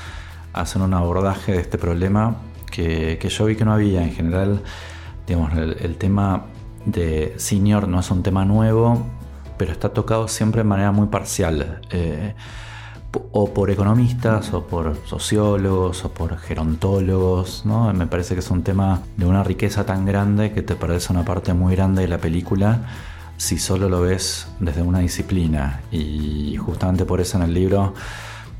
hacer 0.53 0.83
un 0.83 0.95
abordaje 0.95 1.53
de 1.53 1.61
este 1.61 1.79
problema 1.79 2.37
que, 2.71 3.19
yo 3.29 3.45
vi 3.47 3.57
que 3.57 3.65
no 3.65 3.73
había. 3.73 4.03
En 4.03 4.13
general, 4.13 4.63
digamos, 5.27 5.53
el, 5.55 5.97
tema 5.97 6.47
de 6.85 7.35
senior 7.37 7.89
no 7.89 8.01
es 8.01 8.11
un 8.11 8.23
tema 8.23 8.45
nuevo, 8.45 9.07
pero 9.57 9.73
está 9.73 9.91
tocado 9.91 10.29
siempre 10.29 10.63
de 10.63 10.69
manera 10.69 10.93
muy 10.93 11.09
parcial. 11.09 11.81
Eh, 11.91 12.35
o 13.33 13.53
por 13.55 13.71
economistas, 13.71 14.53
o 14.53 14.67
por 14.67 14.97
sociólogos, 15.07 16.05
o 16.05 16.11
por 16.11 16.37
gerontólogos, 16.39 17.65
¿no? 17.65 17.93
Me 17.95 18.07
parece 18.07 18.35
que 18.35 18.41
es 18.41 18.51
un 18.51 18.63
tema 18.63 19.01
de 19.17 19.25
una 19.25 19.43
riqueza 19.43 19.87
tan 19.87 20.05
grande 20.05 20.53
que 20.53 20.63
te 20.63 20.77
parece 20.77 21.13
una 21.13 21.25
parte 21.25 21.55
muy 21.55 21.75
grande 21.75 22.03
de 22.03 22.09
la 22.09 22.19
película 22.19 22.87
si 23.39 23.57
solo 23.57 23.89
lo 23.89 24.03
ves 24.03 24.49
desde 24.61 24.83
una 24.83 24.99
disciplina. 24.99 25.81
Y 25.91 26.57
justamente 26.57 27.07
por 27.07 27.21
eso 27.21 27.39
en 27.39 27.45
el 27.45 27.55
libro 27.55 27.95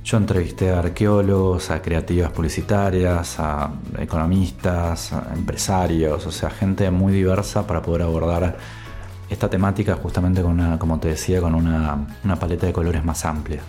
yo 0.08 0.16
entrevisté 0.16 0.70
a 0.70 0.78
arqueólogos, 0.78 1.70
a 1.70 1.82
creativas 1.82 2.30
publicitarias, 2.30 3.38
a 3.38 3.70
economistas, 3.98 5.12
a 5.12 5.34
empresarios, 5.34 6.24
o 6.24 6.32
sea, 6.32 6.48
gente 6.48 6.90
muy 6.90 7.12
diversa 7.12 7.66
para 7.66 7.82
poder 7.82 8.02
abordar 8.02 8.56
esta 9.28 9.50
temática 9.50 9.96
justamente 9.96 10.40
con 10.40 10.52
una, 10.52 10.78
como 10.78 10.98
te 10.98 11.08
decía, 11.08 11.42
con 11.42 11.54
una, 11.54 12.06
una 12.24 12.36
paleta 12.36 12.66
de 12.66 12.72
colores 12.72 13.04
más 13.04 13.26
amplia. 13.26 13.60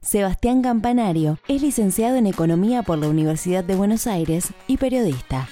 Sebastián 0.00 0.62
Campanario 0.62 1.38
es 1.48 1.60
licenciado 1.60 2.16
en 2.16 2.26
Economía 2.26 2.82
por 2.82 2.96
la 2.96 3.08
Universidad 3.08 3.62
de 3.62 3.76
Buenos 3.76 4.06
Aires 4.06 4.54
y 4.66 4.78
periodista. 4.78 5.48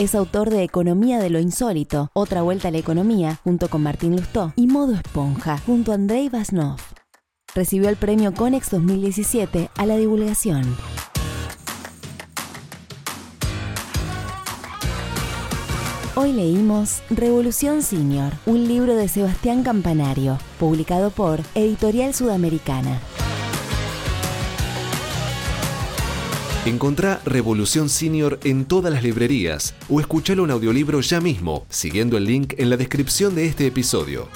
Es 0.00 0.14
autor 0.14 0.48
de 0.48 0.62
Economía 0.62 1.18
de 1.18 1.28
lo 1.28 1.40
Insólito, 1.40 2.08
Otra 2.14 2.40
Vuelta 2.40 2.68
a 2.68 2.70
la 2.70 2.78
Economía, 2.78 3.38
junto 3.44 3.68
con 3.68 3.82
Martín 3.82 4.16
Lustó, 4.16 4.54
y 4.56 4.66
Modo 4.66 4.94
Esponja, 4.94 5.58
junto 5.58 5.92
a 5.92 5.96
Andrei 5.96 6.30
Vasnov. 6.30 6.78
Recibió 7.54 7.90
el 7.90 7.96
premio 7.96 8.32
Conex 8.32 8.70
2017 8.70 9.68
a 9.76 9.84
la 9.84 9.98
divulgación. 9.98 10.74
Hoy 16.14 16.32
leímos 16.32 17.02
Revolución 17.10 17.82
Senior, 17.82 18.32
un 18.46 18.66
libro 18.68 18.96
de 18.96 19.06
Sebastián 19.06 19.62
Campanario, 19.62 20.38
publicado 20.58 21.10
por 21.10 21.40
Editorial 21.54 22.14
Sudamericana. 22.14 23.02
Encontrá 26.66 27.22
Revolución 27.24 27.88
Senior 27.88 28.38
en 28.44 28.66
todas 28.66 28.92
las 28.92 29.02
librerías 29.02 29.74
o 29.88 29.98
escuchalo 29.98 30.44
en 30.44 30.50
audiolibro 30.50 31.00
ya 31.00 31.18
mismo, 31.18 31.64
siguiendo 31.70 32.18
el 32.18 32.26
link 32.26 32.52
en 32.58 32.68
la 32.68 32.76
descripción 32.76 33.34
de 33.34 33.46
este 33.46 33.66
episodio. 33.66 34.28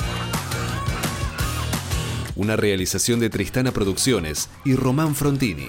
Una 2.34 2.56
realización 2.56 3.20
de 3.20 3.28
Tristana 3.28 3.72
Producciones 3.72 4.48
y 4.64 4.74
Román 4.74 5.14
Frontini. 5.14 5.68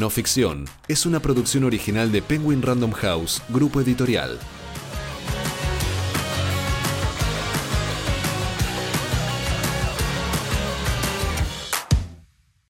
No 0.00 0.08
Ficción 0.08 0.64
es 0.88 1.04
una 1.04 1.20
producción 1.20 1.64
original 1.64 2.10
de 2.10 2.22
Penguin 2.22 2.62
Random 2.62 2.92
House, 2.92 3.42
grupo 3.50 3.82
editorial. 3.82 4.38